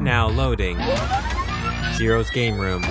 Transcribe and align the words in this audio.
Now 0.00 0.28
loading. 0.28 0.78
Zero's 1.94 2.28
Game 2.30 2.58
Room. 2.58 2.84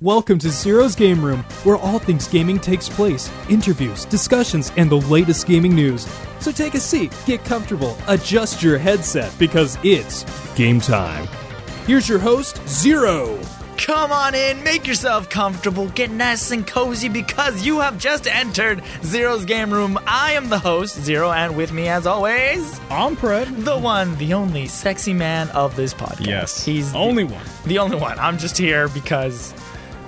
Welcome 0.00 0.38
to 0.40 0.50
Zero's 0.50 0.96
Game 0.96 1.24
Room, 1.24 1.40
where 1.64 1.76
all 1.76 1.98
things 1.98 2.26
gaming 2.26 2.58
takes 2.58 2.88
place 2.88 3.30
interviews, 3.48 4.04
discussions, 4.06 4.72
and 4.76 4.90
the 4.90 4.96
latest 4.96 5.46
gaming 5.46 5.74
news. 5.74 6.08
So 6.40 6.52
take 6.52 6.74
a 6.74 6.80
seat, 6.80 7.14
get 7.26 7.44
comfortable, 7.44 7.96
adjust 8.08 8.62
your 8.62 8.78
headset, 8.78 9.32
because 9.38 9.78
it's 9.84 10.24
game 10.54 10.80
time. 10.80 11.28
Here's 11.86 12.08
your 12.08 12.18
host, 12.18 12.66
Zero. 12.66 13.38
Come 13.84 14.12
on 14.12 14.34
in, 14.36 14.62
make 14.62 14.86
yourself 14.86 15.28
comfortable, 15.28 15.88
get 15.88 16.10
nice 16.10 16.52
and 16.52 16.64
cozy 16.64 17.08
because 17.08 17.66
you 17.66 17.80
have 17.80 17.98
just 17.98 18.28
entered 18.28 18.80
Zero's 19.02 19.44
Game 19.44 19.72
Room. 19.72 19.98
I 20.06 20.32
am 20.32 20.48
the 20.48 20.58
host, 20.58 21.00
Zero, 21.00 21.32
and 21.32 21.56
with 21.56 21.72
me, 21.72 21.88
as 21.88 22.06
always, 22.06 22.80
I'm 22.90 23.16
Pred. 23.16 23.64
the 23.64 23.76
one, 23.76 24.16
the 24.18 24.34
only 24.34 24.66
sexy 24.68 25.12
man 25.12 25.48
of 25.50 25.74
this 25.74 25.92
podcast. 25.94 26.26
Yes. 26.26 26.64
He's 26.64 26.92
the- 26.92 26.98
only 26.98 27.24
one. 27.24 27.44
the 27.66 27.78
only 27.80 27.96
one. 27.96 28.18
I'm 28.20 28.38
just 28.38 28.56
here 28.56 28.86
because 28.88 29.52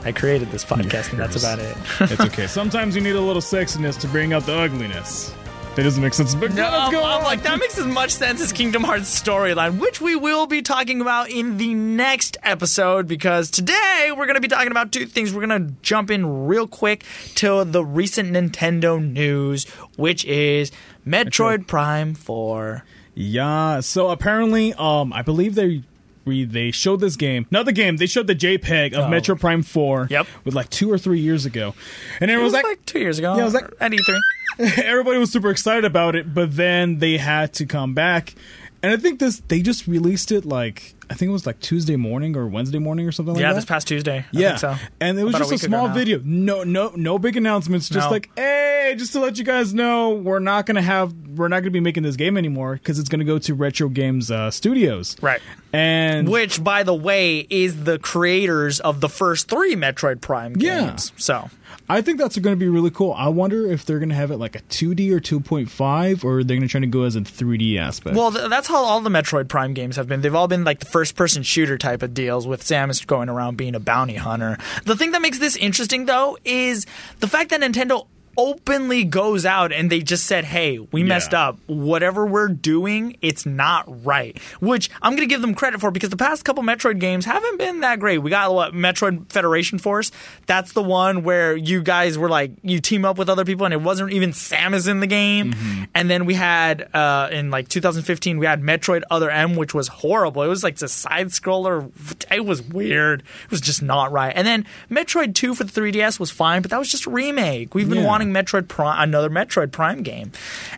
I 0.04 0.12
created 0.12 0.52
this 0.52 0.64
podcast, 0.64 1.10
and 1.10 1.18
that's 1.18 1.34
about 1.36 1.58
it. 1.58 1.76
It's 2.00 2.20
okay. 2.20 2.46
Sometimes 2.60 2.94
you 2.94 3.00
need 3.02 3.16
a 3.16 3.20
little 3.20 3.42
sexiness 3.42 3.98
to 4.00 4.08
bring 4.08 4.32
out 4.32 4.44
the 4.46 4.56
ugliness. 4.56 5.34
That 5.76 5.82
doesn't 5.82 6.02
make 6.04 6.14
sense. 6.14 6.36
But 6.36 6.54
No, 6.54 6.70
let's 6.70 6.92
go 6.92 7.02
I'm 7.02 7.18
on. 7.18 7.24
like 7.24 7.42
that 7.42 7.58
makes 7.58 7.76
as 7.78 7.86
much 7.86 8.10
sense 8.12 8.40
as 8.40 8.52
Kingdom 8.52 8.84
Hearts 8.84 9.20
storyline, 9.20 9.78
which 9.80 10.00
we 10.00 10.14
will 10.14 10.46
be 10.46 10.62
talking 10.62 11.00
about 11.00 11.30
in 11.30 11.56
the 11.56 11.74
next 11.74 12.36
episode. 12.44 13.08
Because 13.08 13.50
today 13.50 14.10
we're 14.16 14.26
going 14.26 14.36
to 14.36 14.40
be 14.40 14.46
talking 14.46 14.70
about 14.70 14.92
two 14.92 15.04
things. 15.06 15.34
We're 15.34 15.44
going 15.44 15.66
to 15.66 15.74
jump 15.82 16.12
in 16.12 16.46
real 16.46 16.68
quick 16.68 17.04
to 17.36 17.64
the 17.64 17.84
recent 17.84 18.30
Nintendo 18.32 19.02
news, 19.04 19.64
which 19.96 20.24
is 20.26 20.70
Metroid 21.04 21.66
Prime 21.66 22.14
Four. 22.14 22.84
Yeah. 23.14 23.80
So 23.80 24.10
apparently, 24.10 24.74
um, 24.74 25.12
I 25.12 25.22
believe 25.22 25.56
they 25.56 25.82
we 26.24 26.44
they 26.44 26.70
showed 26.70 27.00
this 27.00 27.16
game, 27.16 27.46
not 27.50 27.66
the 27.66 27.72
game. 27.72 27.96
They 27.96 28.06
showed 28.06 28.28
the 28.28 28.36
JPEG 28.36 28.92
of 28.94 29.06
Oh. 29.06 29.08
Metroid 29.10 29.40
Prime 29.40 29.62
Four. 29.64 30.06
Yep. 30.08 30.28
With 30.44 30.54
like 30.54 30.70
two 30.70 30.90
or 30.92 30.98
three 30.98 31.18
years 31.18 31.46
ago, 31.46 31.74
and 32.20 32.30
It 32.30 32.34
everyone 32.34 32.44
was 32.44 32.52
was 32.52 32.62
like, 32.62 32.64
like, 32.64 32.86
two 32.86 33.00
years 33.00 33.18
ago. 33.18 33.34
Yeah, 33.34 33.42
it 33.42 33.44
was 33.44 33.54
like- 33.54 33.70
at 33.80 33.92
E 33.92 33.96
E3. 33.98 34.18
everybody 34.58 35.18
was 35.18 35.32
super 35.32 35.50
excited 35.50 35.84
about 35.84 36.14
it, 36.14 36.32
but 36.34 36.56
then 36.56 36.98
they 36.98 37.18
had 37.18 37.52
to 37.54 37.66
come 37.66 37.94
back. 37.94 38.34
And 38.82 38.92
I 38.92 38.96
think 38.96 39.18
this 39.18 39.42
they 39.48 39.62
just 39.62 39.86
released 39.86 40.30
it 40.30 40.44
like 40.44 40.94
I 41.10 41.14
think 41.14 41.28
it 41.28 41.32
was 41.32 41.46
like 41.46 41.60
Tuesday 41.60 41.96
morning 41.96 42.36
or 42.36 42.46
Wednesday 42.48 42.78
morning 42.78 43.06
or 43.06 43.12
something 43.12 43.34
like 43.34 43.42
that. 43.42 43.48
Yeah, 43.48 43.52
this 43.54 43.64
past 43.64 43.86
Tuesday. 43.88 44.18
I 44.20 44.26
yeah, 44.32 44.56
think 44.56 44.58
so. 44.60 44.76
and 45.00 45.18
it 45.18 45.24
was 45.24 45.34
About 45.34 45.48
just 45.48 45.62
a, 45.62 45.66
ago 45.66 45.76
small 45.76 45.88
video. 45.88 46.20
No, 46.24 46.62
no, 46.64 46.92
no 46.96 47.18
big 47.18 47.36
announcements. 47.36 47.88
Just 47.88 48.06
No. 48.06 48.10
like, 48.10 48.30
hey, 48.36 48.94
just 48.96 49.12
to 49.12 49.20
let 49.20 49.38
you 49.38 49.44
guys 49.44 49.74
know, 49.74 50.10
we're 50.10 50.38
not 50.38 50.66
gonna 50.66 50.82
have, 50.82 51.12
we're 51.36 51.48
not 51.48 51.60
gonna 51.60 51.70
be 51.70 51.80
making 51.80 52.02
this 52.02 52.16
game 52.16 52.36
anymore 52.36 52.74
because 52.74 52.98
it's 52.98 53.08
gonna 53.08 53.24
go 53.24 53.38
to 53.38 53.54
Retro 53.54 53.88
Games 53.88 54.30
uh, 54.30 54.50
Studios. 54.50 55.16
Right. 55.20 55.40
And 55.72 56.28
Which, 56.28 56.62
by 56.62 56.84
the 56.84 56.94
way, 56.94 57.46
is 57.50 57.84
the 57.84 57.98
creators 57.98 58.78
of 58.80 59.00
the 59.00 59.08
first 59.08 59.48
three 59.48 59.74
Metroid 59.74 60.20
Prime 60.20 60.54
Yeah. 60.56 60.86
games. 60.86 61.12
So 61.16 61.50
I 61.88 62.00
think 62.00 62.18
that's 62.18 62.38
going 62.38 62.54
to 62.56 62.58
be 62.60 62.68
really 62.68 62.90
cool. 62.92 63.12
I 63.12 63.26
wonder 63.28 63.66
if 63.66 63.84
they're 63.84 63.98
going 63.98 64.08
to 64.10 64.14
have 64.14 64.30
it 64.30 64.36
like 64.36 64.54
a 64.54 64.60
2D 64.60 65.10
or 65.10 65.18
2.5, 65.20 66.24
or 66.24 66.44
they're 66.44 66.56
going 66.56 66.66
to 66.66 66.68
try 66.68 66.80
to 66.80 66.86
go 66.86 67.02
as 67.02 67.16
a 67.16 67.20
3D 67.22 67.76
aspect. 67.78 68.16
Well, 68.16 68.30
th- 68.32 68.48
that's 68.48 68.68
how 68.68 68.76
all 68.84 69.00
the 69.00 69.10
Metroid 69.10 69.48
Prime 69.48 69.74
games 69.74 69.96
have 69.96 70.06
been. 70.08 70.20
They've 70.20 70.34
all 70.34 70.46
been 70.48 70.62
like 70.64 70.78
the 70.78 70.86
first 70.94 71.16
person 71.16 71.42
shooter 71.42 71.76
type 71.76 72.04
of 72.04 72.14
deals 72.14 72.46
with 72.46 72.62
Samus 72.62 73.04
going 73.04 73.28
around 73.28 73.56
being 73.56 73.74
a 73.74 73.80
bounty 73.80 74.14
hunter. 74.14 74.56
The 74.84 74.94
thing 74.94 75.10
that 75.10 75.20
makes 75.20 75.40
this 75.40 75.56
interesting, 75.56 76.04
though, 76.04 76.38
is 76.44 76.86
the 77.18 77.26
fact 77.26 77.50
that 77.50 77.60
Nintendo 77.60 78.06
openly 78.36 79.04
goes 79.04 79.44
out 79.46 79.72
and 79.72 79.90
they 79.90 80.00
just 80.00 80.26
said, 80.26 80.44
hey, 80.44 80.78
we 80.78 81.02
messed 81.02 81.34
up. 81.34 81.58
Whatever 81.66 82.26
we're 82.26 82.48
doing, 82.48 83.16
it's 83.22 83.46
not 83.46 83.84
right. 84.04 84.36
Which 84.60 84.90
I'm 85.02 85.12
going 85.12 85.28
to 85.28 85.32
give 85.32 85.40
them 85.40 85.54
credit 85.54 85.80
for 85.80 85.90
because 85.90 86.10
the 86.10 86.16
past 86.16 86.44
couple 86.44 86.62
Metroid 86.62 86.98
games 87.00 87.24
haven't 87.24 87.58
been 87.58 87.80
that 87.80 88.00
great. 88.00 88.18
We 88.18 88.30
got 88.30 88.52
what 88.54 88.72
Metroid 88.74 89.30
Federation 89.30 89.78
Force. 89.78 90.10
That's 90.46 90.72
the 90.72 90.82
one 90.82 91.22
where 91.22 91.56
you 91.56 91.82
guys 91.82 92.18
were 92.18 92.28
like, 92.28 92.52
you 92.62 92.80
team 92.80 93.04
up 93.04 93.18
with 93.18 93.28
other 93.28 93.44
people 93.44 93.64
and 93.64 93.72
it 93.74 93.80
wasn't 93.82 94.12
even 94.12 94.30
Samus 94.30 94.88
in 94.88 95.00
the 95.00 95.06
game. 95.06 95.54
And 95.94 96.10
then 96.10 96.24
we 96.24 96.34
had, 96.34 96.88
uh, 96.94 97.28
in 97.30 97.50
like 97.50 97.68
2015, 97.68 98.38
we 98.38 98.46
had 98.46 98.62
Metroid 98.62 99.02
Other 99.10 99.30
M, 99.30 99.56
which 99.56 99.74
was 99.74 99.88
horrible. 99.88 100.42
It 100.42 100.48
was 100.48 100.64
like 100.64 100.80
a 100.82 100.88
side 100.88 101.28
scroller. 101.28 101.90
It 102.30 102.44
was 102.44 102.62
weird. 102.62 103.20
It 103.44 103.50
was 103.50 103.60
just 103.60 103.82
not 103.82 104.12
right. 104.12 104.32
And 104.34 104.46
then 104.46 104.66
Metroid 104.90 105.34
2 105.34 105.54
for 105.54 105.64
the 105.64 105.72
3DS 105.80 106.18
was 106.18 106.30
fine, 106.30 106.62
but 106.62 106.70
that 106.70 106.78
was 106.78 106.90
just 106.90 107.06
a 107.06 107.10
remake. 107.10 107.74
We've 107.74 107.88
been 107.88 107.98
Yeah. 107.98 108.06
wanting 108.06 108.23
Metroid 108.32 108.68
Prime, 108.68 109.02
another 109.02 109.30
Metroid 109.30 109.72
Prime 109.72 110.02
game. 110.02 110.32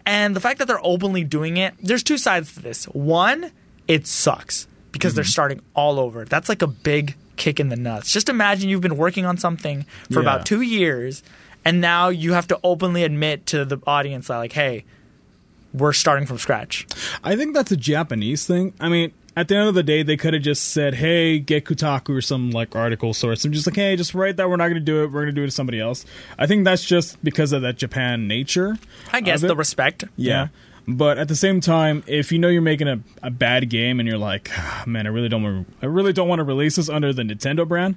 And 0.05 0.35
the 0.35 0.41
fact 0.41 0.59
that 0.59 0.69
they're 0.69 0.85
openly 0.85 1.25
doing 1.25 1.57
it, 1.57 1.75
there's 1.83 2.03
two 2.03 2.19
sides 2.19 2.55
to 2.55 2.63
this. 2.63 2.85
One, 2.87 3.51
it 3.89 4.07
sucks 4.07 4.67
because 4.93 5.15
they're 5.15 5.25
mm-hmm. 5.25 5.31
starting 5.31 5.61
all 5.75 6.01
over. 6.01 6.25
That's 6.25 6.49
like 6.49 6.63
a 6.63 6.67
big 6.67 7.17
kick 7.37 7.61
in 7.61 7.69
the 7.69 7.77
nuts. 7.77 8.11
Just 8.11 8.29
imagine 8.29 8.69
you've 8.69 8.81
been 8.81 8.97
working 8.97 9.27
on 9.27 9.37
something 9.37 9.85
for 10.11 10.21
Yeah. 10.23 10.31
about 10.35 10.47
two 10.47 10.63
years, 10.63 11.23
and 11.65 11.81
now 11.81 12.09
you 12.09 12.33
have 12.33 12.47
to 12.49 12.59
openly 12.65 13.05
admit 13.05 13.47
to 13.47 13.65
the 13.65 13.79
audience 13.87 14.29
that, 14.29 14.39
like, 14.39 14.53
hey, 14.53 14.85
we're 15.75 15.93
starting 15.93 16.27
from 16.27 16.39
scratch. 16.39 16.87
I 17.23 17.37
think 17.37 17.55
that's 17.55 17.71
a 17.71 17.77
Japanese 17.77 18.47
thing. 18.47 18.73
I 18.81 18.89
mean, 18.89 19.13
at 19.37 19.49
the 19.49 19.55
end 19.55 19.69
of 19.69 19.75
the 19.75 19.83
day, 19.83 20.03
they 20.03 20.17
could 20.17 20.33
have 20.33 20.43
just 20.43 20.71
said, 20.71 20.95
"Hey, 20.95 21.39
get 21.39 21.67
Kotaku 21.67 22.17
or 22.17 22.21
some 22.23 22.51
like 22.51 22.75
article 22.75 23.13
source." 23.13 23.45
I'm 23.45 23.53
just 23.53 23.67
like, 23.67 23.77
"Hey, 23.77 23.95
just 23.95 24.15
write 24.15 24.37
that 24.39 24.49
we're 24.49 24.57
not 24.57 24.69
going 24.69 24.75
to 24.75 24.81
do 24.81 25.05
it. 25.05 25.13
We're 25.13 25.23
going 25.23 25.27
to 25.27 25.33
do 25.33 25.43
it 25.43 25.47
to 25.47 25.51
somebody 25.53 25.79
else." 25.79 26.07
I 26.39 26.47
think 26.47 26.65
that's 26.65 26.85
just 26.85 27.23
because 27.23 27.53
of 27.53 27.63
that 27.63 27.77
Japan 27.77 28.27
nature. 28.27 28.79
I 29.13 29.21
guess 29.21 29.43
the 29.43 29.55
respect. 29.55 30.05
Yeah. 30.17 30.49
But 30.89 31.19
at 31.19 31.27
the 31.29 31.35
same 31.35 31.61
time, 31.61 32.05
if 32.07 32.31
you 32.31 32.39
know 32.39 32.47
you're 32.49 32.63
making 32.63 32.87
a, 32.87 33.01
a 33.23 33.31
bad 33.31 33.69
game 33.71 33.99
and 33.99 34.09
you're 34.09 34.19
like, 34.19 34.51
"Ah, 34.57 34.85
man, 34.87 35.07
I 35.07 35.11
really 35.11 35.29
don't 35.29 35.43
want 35.43 35.67
I 35.83 35.87
really 35.87 36.13
don't 36.13 36.29
want 36.29 36.39
to 36.39 36.45
release 36.45 36.77
this 36.77 36.89
under 36.89 37.13
the 37.13 37.23
Nintendo 37.23 37.67
brand, 37.67 37.97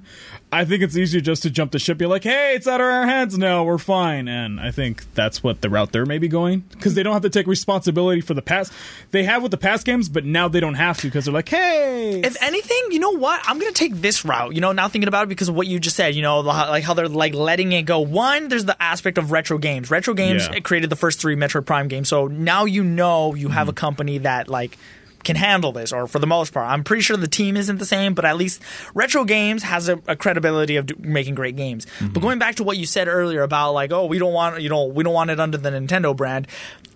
I 0.52 0.64
think 0.64 0.82
it's 0.82 0.96
easier 0.96 1.20
just 1.20 1.42
to 1.44 1.50
jump 1.50 1.70
the 1.70 1.78
ship. 1.78 2.00
You're 2.00 2.10
like, 2.10 2.24
hey, 2.24 2.54
it's 2.56 2.66
out 2.66 2.80
of 2.80 2.86
our 2.86 3.06
hands 3.06 3.38
now, 3.38 3.62
we're 3.62 3.78
fine. 3.78 4.26
And 4.26 4.58
I 4.60 4.72
think 4.72 5.04
that's 5.14 5.40
what 5.42 5.60
the 5.60 5.70
route 5.70 5.92
they're 5.92 6.04
maybe 6.04 6.26
going 6.26 6.64
because 6.70 6.94
they 6.94 7.04
don't 7.04 7.12
have 7.12 7.22
to 7.22 7.30
take 7.30 7.46
responsibility 7.46 8.20
for 8.20 8.34
the 8.34 8.42
past. 8.42 8.72
They 9.12 9.22
have 9.22 9.42
with 9.42 9.52
the 9.52 9.56
past 9.58 9.86
games, 9.86 10.08
but 10.08 10.24
now 10.24 10.48
they 10.48 10.58
don't 10.58 10.74
have 10.74 10.98
to 10.98 11.06
because 11.06 11.26
they're 11.26 11.34
like, 11.34 11.48
hey, 11.48 12.20
If 12.24 12.42
anything, 12.42 12.82
you 12.90 12.98
know 12.98 13.16
what? 13.16 13.40
I'm 13.44 13.60
gonna 13.60 13.70
take 13.70 13.94
this 13.94 14.24
route. 14.24 14.54
You 14.56 14.60
know, 14.60 14.72
now 14.72 14.88
thinking 14.88 15.06
about 15.08 15.24
it 15.24 15.28
because 15.28 15.48
of 15.48 15.54
what 15.54 15.68
you 15.68 15.78
just 15.78 15.94
said. 15.94 16.16
You 16.16 16.22
know, 16.22 16.40
like 16.40 16.82
how 16.82 16.94
they're 16.94 17.08
like 17.08 17.34
letting 17.34 17.70
it 17.70 17.82
go. 17.82 18.00
One, 18.00 18.48
there's 18.48 18.64
the 18.64 18.80
aspect 18.82 19.16
of 19.16 19.30
retro 19.30 19.58
games. 19.58 19.92
Retro 19.92 20.12
games 20.14 20.48
Yeah. 20.52 20.58
created 20.58 20.90
the 20.90 20.96
first 20.96 21.20
three 21.20 21.36
Metroid 21.36 21.66
Prime 21.66 21.86
games, 21.86 22.08
so 22.08 22.26
now 22.26 22.64
you 22.64 22.79
know 22.84 23.34
you 23.34 23.48
Mm-hmm. 23.48 23.54
have 23.54 23.68
a 23.68 23.72
company 23.72 24.18
that 24.18 24.48
like 24.48 24.76
can 25.22 25.36
handle 25.36 25.70
this, 25.70 25.92
or 25.92 26.06
for 26.06 26.18
the 26.18 26.26
most 26.26 26.54
part, 26.54 26.66
I'm 26.66 26.82
pretty 26.82 27.02
sure 27.02 27.14
the 27.16 27.28
team 27.28 27.54
isn't 27.56 27.76
the 27.78 27.84
same, 27.84 28.14
but 28.14 28.24
at 28.24 28.38
least 28.38 28.62
retro 28.94 29.24
games 29.24 29.62
has 29.62 29.88
a, 29.90 30.00
a 30.08 30.16
credibility 30.16 30.76
of 30.76 30.86
do, 30.86 30.94
making 30.98 31.34
great 31.34 31.56
games. 31.56 31.84
Mm-hmm. 31.84 32.14
But 32.14 32.20
going 32.20 32.38
back 32.38 32.54
to 32.54 32.64
what 32.64 32.78
you 32.78 32.86
said 32.86 33.06
earlier 33.06 33.42
about 33.42 33.72
like, 33.72 33.92
oh, 33.92 34.06
we 34.06 34.18
don't 34.18 34.32
want 34.32 34.62
you 34.62 34.68
know 34.70 34.84
we 34.86 35.04
don't 35.04 35.12
want 35.12 35.30
it 35.30 35.38
under 35.38 35.58
the 35.58 35.70
Nintendo 35.70 36.16
brand. 36.16 36.48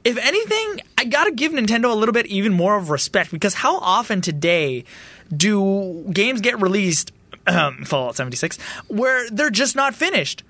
If 0.04 0.16
anything, 0.18 0.80
I 0.98 1.04
gotta 1.04 1.32
give 1.32 1.52
Nintendo 1.52 1.90
a 1.90 1.94
little 1.94 2.12
bit 2.12 2.26
even 2.26 2.52
more 2.52 2.76
of 2.76 2.88
respect 2.90 3.30
because 3.30 3.54
how 3.54 3.78
often 3.78 4.20
today 4.20 4.84
do 5.34 6.04
games 6.12 6.40
get 6.40 6.60
released, 6.60 7.12
um, 7.46 7.84
Fallout 7.86 8.16
76, 8.16 8.58
where 8.88 9.28
they're 9.30 9.50
just 9.50 9.74
not 9.76 9.94
finished? 9.94 10.44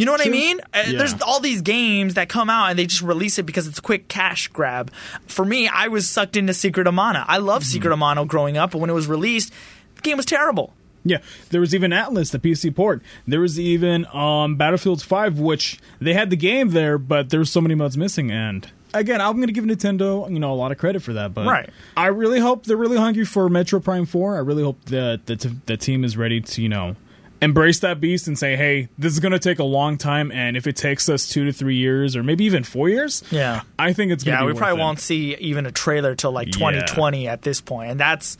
You 0.00 0.06
know 0.06 0.12
what 0.12 0.26
I 0.26 0.30
mean? 0.30 0.60
Uh, 0.72 0.82
Yeah. 0.86 0.98
There's 0.98 1.20
all 1.22 1.40
these 1.40 1.62
games 1.62 2.14
that 2.14 2.28
come 2.28 2.48
out 2.50 2.70
and 2.70 2.78
they 2.78 2.86
just 2.86 3.02
release 3.02 3.38
it 3.38 3.44
because 3.44 3.66
it's 3.66 3.78
a 3.78 3.82
quick 3.82 4.08
cash 4.08 4.48
grab. 4.48 4.90
For 5.26 5.44
me, 5.44 5.68
I 5.68 5.88
was 5.88 6.08
sucked 6.08 6.36
into 6.36 6.54
Secret 6.54 6.86
of 6.86 6.94
Mana. 6.94 7.24
I 7.28 7.38
love 7.38 7.62
Mm-hmm. 7.62 7.70
Secret 7.72 7.92
of 7.92 7.98
Mana 7.98 8.24
growing 8.24 8.56
up, 8.56 8.70
but 8.72 8.78
when 8.78 8.90
it 8.90 8.94
was 8.94 9.06
released, 9.06 9.52
the 9.96 10.02
game 10.02 10.16
was 10.16 10.26
terrible. 10.26 10.72
Yeah, 11.04 11.18
there 11.48 11.60
was 11.62 11.74
even 11.74 11.92
Atlas, 11.94 12.30
the 12.30 12.38
PC 12.38 12.74
port. 12.76 13.00
There 13.26 13.40
was 13.40 13.58
even 13.58 14.04
um, 14.14 14.56
Battlefield 14.56 15.02
5, 15.02 15.38
which 15.38 15.78
they 15.98 16.12
had 16.12 16.28
the 16.30 16.36
game 16.36 16.70
there, 16.70 16.98
but 16.98 17.30
there 17.30 17.40
were 17.40 17.46
so 17.46 17.60
many 17.62 17.74
modes 17.74 17.96
missing. 17.96 18.30
And 18.30 18.70
again, 18.92 19.18
I'm 19.20 19.36
going 19.36 19.46
to 19.46 19.52
give 19.54 19.64
Nintendo, 19.64 20.30
you 20.30 20.38
know, 20.38 20.52
a 20.52 20.54
lot 20.54 20.72
of 20.72 20.78
credit 20.78 21.02
for 21.02 21.14
that. 21.14 21.32
But 21.32 21.46
Right. 21.46 21.70
I 21.96 22.08
really 22.08 22.38
hope 22.38 22.64
they're 22.66 22.76
really 22.76 22.98
hungry 22.98 23.24
for 23.24 23.48
Metroid 23.48 23.82
Prime 23.82 24.04
4. 24.04 24.36
I 24.36 24.40
really 24.40 24.62
hope 24.62 24.84
that 24.86 25.24
the, 25.24 25.36
t- 25.36 25.56
the 25.64 25.78
team 25.78 26.04
is 26.04 26.18
ready 26.18 26.42
to, 26.42 26.60
you 26.62 26.68
know, 26.68 26.96
embrace 27.42 27.78
that 27.80 28.00
beast 28.00 28.26
and 28.28 28.38
say, 28.38 28.56
hey, 28.56 28.88
this 28.98 29.12
is 29.12 29.20
going 29.20 29.32
to 29.32 29.38
take 29.38 29.58
a 29.58 29.64
long 29.64 29.96
time. 29.96 30.30
And 30.32 30.56
if 30.56 30.66
it 30.66 30.76
takes 30.76 31.08
us 31.08 31.28
two 31.28 31.44
to 31.46 31.52
three 31.52 31.76
years 31.76 32.14
or 32.16 32.22
maybe 32.22 32.44
even 32.44 32.64
four 32.64 32.88
years, 32.88 33.22
Yeah. 33.30 33.62
I 33.78 33.92
think 33.92 34.12
it's 34.12 34.24
going 34.24 34.36
to 34.36 34.40
Yeah, 34.40 34.42
be 34.42 34.46
we 34.48 34.52
worth 34.52 34.58
probably 34.60 34.80
it. 34.80 34.84
won't 34.84 35.00
see 35.00 35.34
even 35.36 35.66
a 35.66 35.72
trailer 35.72 36.14
till 36.14 36.32
like 36.32 36.48
Yeah. 36.48 36.52
2020 36.52 37.28
at 37.28 37.42
this 37.42 37.60
point, 37.60 37.90
and 37.92 38.00
that's 38.00 38.36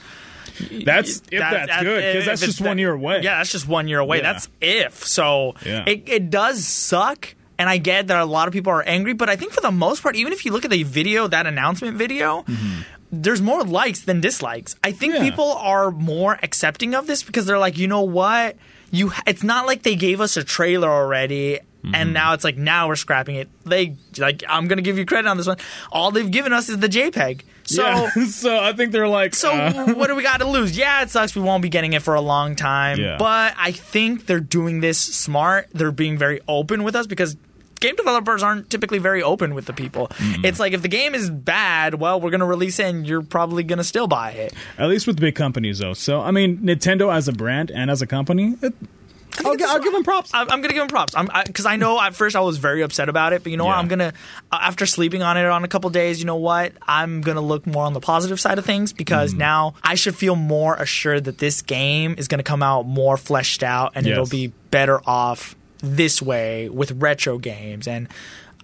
That's 0.85 1.23
if 1.31 1.41
that- 1.41 1.53
that's 1.53 1.67
that- 1.69 1.83
good 1.85 2.03
because 2.13 2.27
that's 2.27 2.41
just 2.43 2.61
one 2.61 2.77
year 2.79 2.93
away. 2.93 3.21
Yeah, 3.23 3.39
that's 3.39 3.53
just 3.53 3.67
one 3.67 3.89
year 3.89 3.99
away. 4.01 4.19
Yeah. 4.19 4.33
That's 4.35 4.49
if. 4.61 5.07
So 5.07 5.55
Yeah. 5.65 5.85
it, 5.87 6.03
it 6.07 6.31
does 6.31 6.67
suck. 6.67 7.35
And 7.59 7.69
I 7.69 7.77
get 7.77 8.07
that 8.09 8.19
a 8.19 8.25
lot 8.25 8.49
of 8.49 8.53
people 8.55 8.73
are 8.73 8.83
angry, 8.83 9.13
but 9.13 9.29
I 9.29 9.37
think 9.37 9.53
for 9.53 9.61
the 9.61 9.71
most 9.71 10.03
part, 10.03 10.17
even 10.17 10.33
if 10.33 10.45
you 10.47 10.53
look 10.53 10.65
at 10.65 10.71
the 10.71 10.83
video, 10.83 11.29
that 11.29 11.47
announcement 11.47 11.97
video, 11.99 12.43
mm-hmm. 12.49 12.81
there's 13.13 13.43
more 13.43 13.63
likes 13.65 14.01
than 14.01 14.21
dislikes. 14.23 14.77
I 14.83 14.93
think 14.93 15.15
Yeah. 15.15 15.23
people 15.23 15.53
are 15.53 15.91
more 15.91 16.39
accepting 16.43 16.95
of 16.95 17.07
this 17.07 17.23
because 17.23 17.45
they're 17.47 17.59
like, 17.59 17.77
you 17.77 17.87
know 17.87 18.01
what? 18.03 18.57
You, 18.91 19.13
it's 19.27 19.43
not 19.43 19.67
like 19.67 19.83
they 19.83 19.97
gave 19.97 20.21
us 20.21 20.37
a 20.37 20.45
trailer 20.45 20.89
already, 20.89 21.61
and 21.95 22.13
now 22.13 22.35
it's 22.35 22.45
like 22.45 22.57
now 22.57 22.89
we're 22.89 22.97
scrapping 22.97 23.37
it. 23.37 23.49
They 23.65 23.97
like, 24.19 24.43
I'm 24.49 24.69
gonna 24.69 24.83
give 24.83 24.99
you 24.99 25.07
credit 25.07 25.29
on 25.29 25.37
this 25.37 25.47
one. 25.47 25.59
All 25.93 26.11
they've 26.11 26.31
given 26.31 26.53
us 26.53 26.69
is 26.69 26.79
the 26.79 26.89
JPEG. 26.89 27.43
So. 27.65 27.83
yeah. 27.83 28.11
so 28.27 28.59
I 28.59 28.73
think 28.73 28.93
they're 28.93 29.09
like, 29.09 29.35
So 29.35 29.53
uh, 29.53 29.93
what 29.95 30.09
do 30.09 30.17
we 30.17 30.23
got 30.23 30.41
to 30.41 30.49
lose? 30.49 30.77
Yeah, 30.77 31.03
it 31.03 31.11
sucks. 31.11 31.37
We 31.37 31.43
won't 31.43 31.63
be 31.63 31.69
getting 31.69 31.93
it 31.93 32.03
for 32.03 32.15
a 32.15 32.21
long 32.21 32.57
time. 32.57 32.99
Yeah. 32.99 33.17
But 33.17 33.55
I 33.57 33.73
think 33.73 34.27
they're 34.27 34.41
doing 34.41 34.81
this 34.81 34.99
smart. 34.99 35.69
They're 35.73 35.93
being 35.93 36.19
very 36.19 36.41
open 36.49 36.83
with 36.83 36.97
us 36.97 37.07
because 37.07 37.37
game 37.81 37.97
developers 37.97 38.43
aren't 38.43 38.71
typically 38.71 38.99
very 38.99 39.23
open 39.23 39.55
with 39.55 39.65
the 39.67 39.73
people. 39.73 40.09
Mm-hmm. 40.09 40.45
It's 40.45 40.61
like 40.61 40.73
if 40.73 40.83
the 40.83 40.89
game 40.89 41.15
is 41.15 41.31
bad, 41.31 41.95
well, 41.95 42.21
we're 42.21 42.31
gonna 42.31 42.47
release 42.47 42.79
it, 42.79 42.87
and 42.87 43.07
you're 43.07 43.23
probably 43.23 43.63
gonna 43.65 43.85
still 43.85 44.07
buy 44.07 44.31
it. 44.33 44.55
at 44.79 44.89
least 44.89 45.07
with 45.07 45.19
big 45.19 45.35
companies 45.35 45.79
though. 45.79 45.95
So 45.95 46.21
I 46.21 46.31
mean, 46.31 46.59
Nintendo 46.59 47.13
as 47.15 47.27
a 47.29 47.33
brand 47.33 47.71
and 47.71 47.91
as 47.91 48.03
a 48.03 48.07
company, 48.07 48.55
it, 48.63 48.75
I'll, 49.45 49.57
gi- 49.57 49.65
I'll 49.65 49.79
give 49.81 49.93
them 49.93 50.03
props. 50.03 50.31
I'm, 50.35 50.51
I'm 50.51 50.61
gonna 50.61 50.75
give 50.75 50.83
him 50.83 50.89
props. 50.89 51.15
I'm 51.17 51.29
because 51.47 51.65
I, 51.65 51.77
know 51.77 52.01
at 52.01 52.15
first 52.17 52.35
I 52.35 52.41
was 52.41 52.59
very 52.59 52.83
upset 52.83 53.09
about 53.09 53.33
it, 53.33 53.43
but 53.45 53.53
you 53.53 53.57
know 53.57 53.65
what? 53.65 53.77
I'm 53.77 53.87
gonna 53.89 54.13
after 54.53 54.87
sleeping 54.87 55.23
on 55.23 55.37
it 55.37 55.47
on 55.47 55.63
a 55.65 55.69
couple 55.69 55.89
days. 55.91 56.19
You 56.19 56.27
know 56.27 56.37
what? 56.37 56.73
I'm 56.87 57.21
gonna 57.21 57.41
look 57.41 57.65
more 57.67 57.85
on 57.85 57.93
the 57.93 58.01
positive 58.01 58.41
side 58.41 58.59
of 58.59 58.67
things 58.67 58.93
Mm. 58.93 58.97
because 58.97 59.33
now 59.33 59.75
I 59.85 59.95
should 59.95 60.17
feel 60.17 60.35
more 60.37 60.75
assured 60.75 61.25
that 61.25 61.39
this 61.39 61.63
game 61.63 62.17
is 62.19 62.27
gonna 62.29 62.43
come 62.43 62.63
out 62.63 62.87
more 62.87 63.17
fleshed 63.17 63.63
out 63.63 63.93
and 63.95 64.05
Yes. 64.05 64.13
it'll 64.15 64.27
be 64.27 64.49
better 64.73 65.01
off 65.07 65.55
this 65.83 66.21
way 66.23 66.69
with 66.69 66.93
retro 66.93 67.39
games. 67.39 67.89
And 67.89 68.09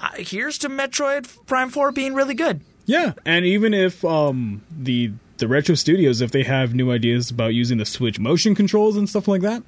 uh, 0.00 0.10
here's 0.16 0.58
to 0.58 0.68
Metroid 0.68 1.46
Prime 1.46 1.70
Four 1.70 1.92
being 1.92 2.14
really 2.14 2.34
good. 2.34 2.60
Yeah, 2.84 3.14
and 3.24 3.44
even 3.44 3.74
if 3.74 4.04
um 4.04 4.62
the 4.70 5.12
the 5.38 5.48
retro 5.48 5.74
studios 5.74 6.20
if 6.20 6.30
they 6.30 6.44
have 6.44 6.74
new 6.74 6.90
ideas 6.90 7.30
about 7.30 7.48
using 7.54 7.78
the 7.78 7.84
Switch 7.84 8.18
motion 8.18 8.54
controls 8.54 8.96
and 8.96 9.08
stuff 9.08 9.28
like 9.28 9.42
that, 9.42 9.62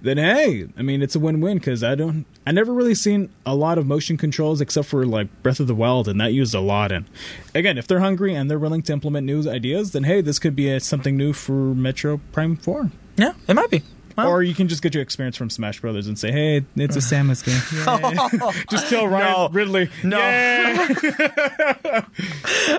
then 0.00 0.16
hey, 0.16 0.66
I 0.76 0.82
mean 0.82 1.02
it's 1.02 1.14
a 1.14 1.20
win-win 1.20 1.58
because 1.58 1.84
I 1.84 1.94
don't 1.94 2.24
I 2.46 2.52
never 2.52 2.72
really 2.72 2.94
seen 2.94 3.30
a 3.44 3.54
lot 3.54 3.78
of 3.78 3.86
motion 3.86 4.16
controls 4.16 4.60
except 4.60 4.88
for 4.88 5.04
like 5.04 5.28
Breath 5.42 5.60
of 5.60 5.66
the 5.66 5.74
Wild 5.74 6.08
and 6.08 6.20
that 6.20 6.32
used 6.32 6.54
a 6.54 6.60
lot. 6.60 6.90
And 6.90 7.06
again, 7.54 7.76
if 7.76 7.86
they're 7.86 8.00
hungry 8.00 8.34
and 8.34 8.50
they're 8.50 8.58
willing 8.58 8.82
to 8.82 8.92
implement 8.92 9.26
new 9.26 9.48
ideas, 9.50 9.92
then 9.92 10.04
hey, 10.04 10.20
this 10.20 10.38
could 10.38 10.56
be 10.56 10.70
a, 10.70 10.80
something 10.80 11.16
new 11.16 11.32
for 11.32 11.74
Metroid 11.74 12.20
Prime 12.32 12.56
Four. 12.56 12.90
Yeah, 13.16 13.34
it 13.46 13.54
might 13.54 13.70
be. 13.70 13.82
Well, 14.16 14.28
Or 14.28 14.42
you 14.42 14.54
can 14.54 14.68
just 14.68 14.82
get 14.82 14.94
your 14.94 15.02
experience 15.02 15.36
from 15.36 15.50
Smash 15.50 15.80
Brothers 15.80 16.06
and 16.06 16.18
say, 16.18 16.30
"Hey, 16.30 16.64
it's 16.76 16.96
a 16.96 16.98
Samus 17.14 17.44
game." 17.44 18.62
just 18.70 18.86
kill 18.88 19.08
Ryan 19.08 19.32
No. 19.32 19.48
Ridley. 19.50 19.90
No. 20.02 20.18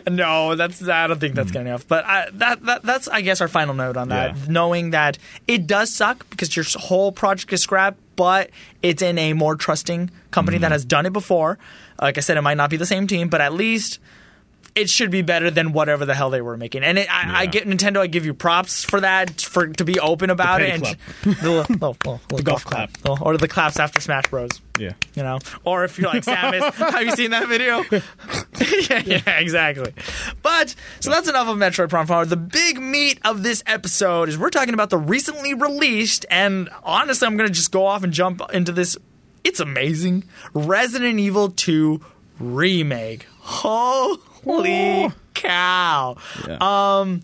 No, 0.09 0.55
that's 0.55 0.87
I 0.87 1.07
don't 1.07 1.19
think 1.19 1.33
Hmm. 1.33 1.37
that's 1.37 1.51
good 1.51 1.61
enough. 1.61 1.87
But 1.87 2.05
I, 2.05 2.27
that, 2.33 2.63
that 2.65 2.83
that's 2.83 3.07
I 3.07 3.21
guess 3.21 3.41
our 3.41 3.47
final 3.47 3.73
note 3.73 3.97
on 3.97 4.09
that. 4.09 4.35
Yeah. 4.35 4.43
Knowing 4.47 4.91
that 4.91 5.17
it 5.47 5.67
does 5.67 5.93
suck 5.93 6.29
because 6.29 6.55
your 6.55 6.65
whole 6.75 7.11
project 7.11 7.51
is 7.53 7.61
scrapped, 7.61 7.97
but 8.15 8.49
it's 8.81 9.01
in 9.01 9.17
a 9.17 9.33
more 9.33 9.55
trusting 9.55 10.11
company 10.31 10.57
Hmm. 10.57 10.61
that 10.61 10.71
has 10.71 10.85
done 10.85 11.05
it 11.05 11.13
before. 11.13 11.57
Like 12.01 12.17
I 12.17 12.21
said, 12.21 12.37
it 12.37 12.41
might 12.41 12.57
not 12.57 12.69
be 12.69 12.77
the 12.77 12.85
same 12.85 13.07
team, 13.07 13.29
but 13.29 13.41
at 13.41 13.53
least 13.53 13.99
it 14.75 14.89
should 14.89 15.09
be 15.09 15.21
better 15.21 15.49
than 15.49 15.71
whatever 15.71 16.05
the 16.05 16.13
hell 16.13 16.29
they 16.29 16.41
were 16.41 16.57
making. 16.57 16.83
And 16.83 16.97
it, 16.99 17.07
I, 17.09 17.43
I 17.43 17.45
get 17.45 17.65
Nintendo. 17.65 17.99
I 17.99 18.07
give 18.07 18.25
you 18.25 18.33
props 18.33 18.83
for 18.83 18.99
that, 18.99 19.39
for 19.41 19.67
to 19.67 19.85
be 19.85 19.99
open 20.01 20.29
about 20.29 20.59
The 20.59 20.67
it, 20.67 20.73
and 20.73 20.83
the, 21.23 21.29
little- 21.29 21.61
little- 21.69 21.97
little- 22.03 22.21
little 22.29 22.43
golf 22.43 22.65
clap. 22.65 22.91
Oh, 23.05 23.17
or 23.21 23.37
the 23.37 23.47
claps 23.47 23.79
after 23.79 24.01
Smash 24.01 24.25
Bros. 24.29 24.49
Yeah. 24.77 24.91
you 25.13 25.23
know? 25.23 25.39
Or 25.63 25.85
if 25.85 25.97
you're 25.97 26.09
like 26.09 26.25
samus. 26.25 26.73
Have 26.73 27.01
you 27.03 27.11
seen 27.11 27.31
that 27.31 27.47
video? 27.47 27.83
Yeah, 28.89 29.01
yeah 29.05 29.39
exactly. 29.39 29.93
But 30.41 30.75
so 30.99 31.09
that's 31.09 31.27
enough 31.27 31.47
of 31.47 31.57
metroid 31.57 31.89
prime 31.89 32.07
4 32.07 32.25
the 32.25 32.37
big 32.37 32.79
meat 32.79 33.19
of 33.25 33.43
this 33.43 33.63
episode 33.67 34.29
is 34.29 34.37
we're 34.37 34.49
talking 34.49 34.73
about 34.73 34.89
the 34.89 34.97
recently 34.97 35.53
released 35.53 36.25
and 36.31 36.69
honestly 36.83 37.25
i'm 37.27 37.35
gonna 37.37 37.49
just 37.49 37.71
go 37.71 37.85
off 37.85 38.03
and 38.03 38.13
jump 38.13 38.41
into 38.53 38.71
this. 38.71 38.97
It's 39.43 39.59
amazing. 39.59 40.23
Resident 40.53 41.19
evil 41.19 41.49
2 41.49 42.01
remake 42.39 43.25
holy 44.45 45.11
cow 45.33 46.15
um 46.61 47.21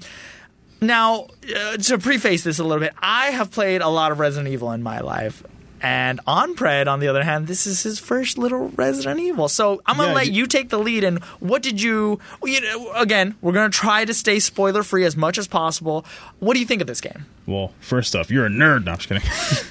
now, 0.84 1.28
uh, 1.56 1.78
to 1.78 2.00
preface 2.00 2.44
this 2.44 2.58
a 2.58 2.64
little 2.64 2.80
bit, 2.80 2.94
I 3.00 3.28
have 3.28 3.52
played 3.52 3.82
a 3.84 3.88
lot 3.88 4.12
of 4.12 4.18
Resident 4.20 4.52
Evil 4.52 4.72
in 4.72 4.82
my 4.82 5.00
life. 5.02 5.44
And 5.80 6.20
Onpred, 6.28 6.88
on 6.88 7.00
the 7.00 7.08
other 7.08 7.22
hand, 7.24 7.46
this 7.46 7.68
is 7.68 7.84
his 7.84 8.00
first 8.00 8.40
little 8.40 8.70
Resident 8.70 9.20
Evil. 9.20 9.48
So 9.48 9.82
I'm 9.86 9.98
gonna 9.98 10.10
Yeah, 10.10 10.16
let 10.16 10.28
you- 10.28 10.34
you 10.34 10.48
take 10.48 10.70
the 10.70 10.80
lead. 10.80 11.04
And 11.04 11.24
what 11.40 11.62
did 11.62 11.80
you? 11.80 12.20
you 12.44 12.62
know, 12.62 12.92
again, 12.94 13.36
we're 13.42 13.52
gonna 13.54 13.70
try 13.70 14.06
to 14.06 14.14
stay 14.14 14.40
spoiler 14.40 14.82
free 14.82 15.06
as 15.06 15.16
much 15.16 15.38
as 15.38 15.48
possible. 15.48 16.04
What 16.40 16.56
do 16.56 16.60
you 16.60 16.66
think 16.66 16.82
of 16.82 16.88
this 16.88 17.00
game? 17.02 17.26
Well, 17.46 17.74
first 17.80 18.16
off, 18.16 18.32
you're 18.32 18.48
a 18.48 18.50
nerd. 18.50 18.84
No, 18.86 18.94
I'm 18.94 18.98
just 18.98 19.08
kidding. 19.10 19.24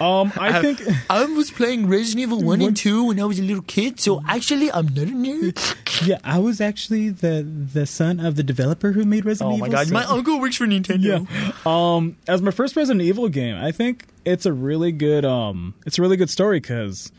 um, 0.00 0.32
I 0.36 0.60
think 0.62 0.80
I 1.10 1.24
was 1.24 1.50
playing 1.50 1.88
Resident 1.88 2.20
Evil 2.22 2.40
one 2.42 2.60
and 2.62 2.76
two 2.76 3.04
when 3.04 3.20
I 3.20 3.24
was 3.24 3.38
a 3.38 3.42
little 3.42 3.62
kid, 3.62 4.00
so 4.00 4.22
actually 4.26 4.70
I'm 4.72 4.86
not 4.86 5.08
a 5.08 5.10
nerd. 5.10 6.06
yeah, 6.06 6.18
I 6.24 6.38
was 6.38 6.60
actually 6.60 7.10
the 7.10 7.42
the 7.42 7.86
son 7.86 8.20
of 8.20 8.36
the 8.36 8.42
developer 8.42 8.92
who 8.92 9.04
made 9.04 9.24
Resident 9.24 9.54
Evil. 9.56 9.66
Oh 9.66 9.70
my 9.70 9.74
god, 9.84 9.90
my 9.92 10.04
uncle 10.04 10.40
works 10.40 10.56
for 10.56 10.66
Nintendo. 10.66 11.26
yeah. 11.28 11.52
Um, 11.66 12.16
as 12.26 12.40
my 12.42 12.50
first 12.50 12.76
Resident 12.76 13.02
Evil 13.02 13.28
game, 13.28 13.56
I 13.56 13.72
think 13.72 14.06
it's 14.24 14.46
a 14.46 14.52
really 14.52 14.92
good 14.92 15.24
um, 15.24 15.74
it's 15.86 15.98
a 15.98 16.02
really 16.02 16.16
good 16.16 16.30
story 16.30 16.60
because 16.60 17.12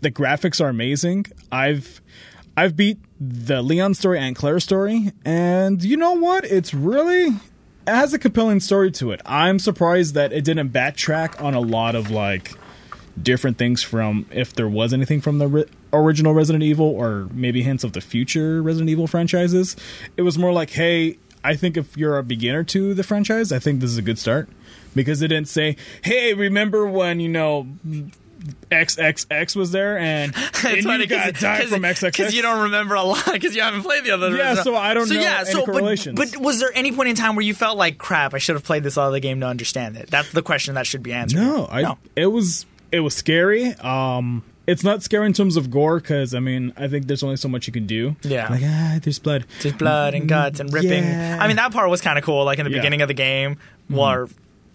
the 0.00 0.10
graphics 0.10 0.60
are 0.60 0.68
amazing. 0.68 1.26
I've 1.50 2.00
I've 2.56 2.76
beat 2.76 2.98
the 3.20 3.62
Leon 3.62 3.94
story 3.94 4.18
and 4.18 4.36
Claire 4.36 4.60
story, 4.60 5.12
and 5.24 5.82
you 5.82 5.96
know 5.96 6.12
what? 6.12 6.44
It's 6.44 6.74
really 6.74 7.28
it 7.28 7.34
has 7.86 8.12
a 8.14 8.18
compelling 8.18 8.60
story 8.60 8.90
to 8.92 9.12
it. 9.12 9.20
I'm 9.24 9.58
surprised 9.58 10.14
that 10.14 10.32
it 10.32 10.44
didn't 10.44 10.70
backtrack 10.70 11.42
on 11.42 11.54
a 11.54 11.60
lot 11.60 11.94
of 11.94 12.10
like 12.10 12.52
different 13.20 13.58
things 13.58 13.82
from 13.82 14.26
if 14.30 14.52
there 14.52 14.68
was 14.68 14.92
anything 14.92 15.20
from 15.20 15.38
the 15.38 15.48
ri- 15.48 15.66
original 15.92 16.34
Resident 16.34 16.62
Evil 16.62 16.86
or 16.86 17.28
maybe 17.32 17.62
hints 17.62 17.84
of 17.84 17.92
the 17.92 18.00
future 18.00 18.62
Resident 18.62 18.90
Evil 18.90 19.06
franchises. 19.06 19.76
It 20.16 20.22
was 20.22 20.36
more 20.36 20.52
like, 20.52 20.70
hey, 20.70 21.18
I 21.42 21.54
think 21.54 21.76
if 21.76 21.96
you're 21.96 22.18
a 22.18 22.22
beginner 22.22 22.64
to 22.64 22.92
the 22.92 23.02
franchise, 23.02 23.52
I 23.52 23.58
think 23.58 23.80
this 23.80 23.90
is 23.90 23.98
a 23.98 24.02
good 24.02 24.18
start 24.18 24.48
because 24.94 25.22
it 25.22 25.28
didn't 25.28 25.48
say, 25.48 25.76
hey, 26.02 26.34
remember 26.34 26.86
when 26.86 27.20
you 27.20 27.28
know 27.28 27.68
XXX 28.70 29.56
was 29.56 29.72
there 29.72 29.98
and, 29.98 30.34
and 30.64 30.76
you 30.84 31.06
got 31.06 31.34
died 31.34 31.68
from 31.68 31.82
XXX. 31.82 32.02
because 32.02 32.34
you 32.34 32.42
don't 32.42 32.64
remember 32.64 32.94
a 32.94 33.02
lot 33.02 33.24
because 33.32 33.54
you 33.54 33.62
haven't 33.62 33.82
played 33.82 34.04
the 34.04 34.10
other. 34.12 34.34
Yeah, 34.36 34.54
so 34.54 34.74
I 34.76 34.94
don't 34.94 35.08
know 35.08 35.20
any 35.20 35.52
but- 35.52 35.64
correlations. 35.64 36.16
But, 36.16 36.36
was 36.40 36.60
there 36.60 36.70
any 36.74 36.92
point 36.92 37.08
in 37.08 37.16
time 37.16 37.36
where 37.36 37.44
you 37.44 37.54
felt 37.54 37.76
like 37.78 37.98
crap? 37.98 38.34
I 38.34 38.38
should 38.38 38.54
have 38.56 38.64
played 38.64 38.82
this 38.82 38.96
other 38.96 39.20
game 39.20 39.40
to 39.40 39.46
understand 39.46 39.96
it. 39.96 40.10
That's 40.10 40.30
the 40.32 40.42
question 40.42 40.74
that 40.74 40.86
should 40.86 41.02
be 41.02 41.12
answered. 41.12 41.38
No, 41.40 41.66
I 41.70 41.96
it 42.14 42.26
was 42.26 42.66
it 42.92 43.00
was 43.00 43.14
scary. 43.14 43.66
Um 43.74 44.42
it's 44.66 44.82
not 44.82 45.00
scary 45.02 45.26
in 45.26 45.32
terms 45.32 45.56
of 45.56 45.70
gore 45.70 46.00
because 46.00 46.34
I 46.34 46.40
mean 46.40 46.72
I 46.76 46.88
think 46.88 47.06
there's 47.06 47.22
only 47.22 47.36
so 47.36 47.48
much 47.48 47.66
you 47.66 47.72
can 47.72 47.86
do. 47.86 48.16
Yeah. 48.22 48.48
like 48.50 48.62
ah, 48.64 48.98
there's 49.02 49.18
blood. 49.18 49.46
There's 49.62 49.74
blood 49.76 50.14
and 50.14 50.28
guts 50.28 50.60
and 50.60 50.72
ripping. 50.72 51.04
Yeah. 51.04 51.38
I 51.40 51.46
mean, 51.46 51.56
that 51.56 51.72
part 51.72 51.88
was 51.88 52.00
kind 52.00 52.18
of 52.18 52.24
cool. 52.24 52.44
Like 52.44 52.58
in 52.58 52.64
the 52.64 52.70
Yeah. 52.70 52.78
beginning 52.78 53.02
of 53.02 53.08
the 53.08 53.14
game, 53.14 53.58
where 53.88 54.26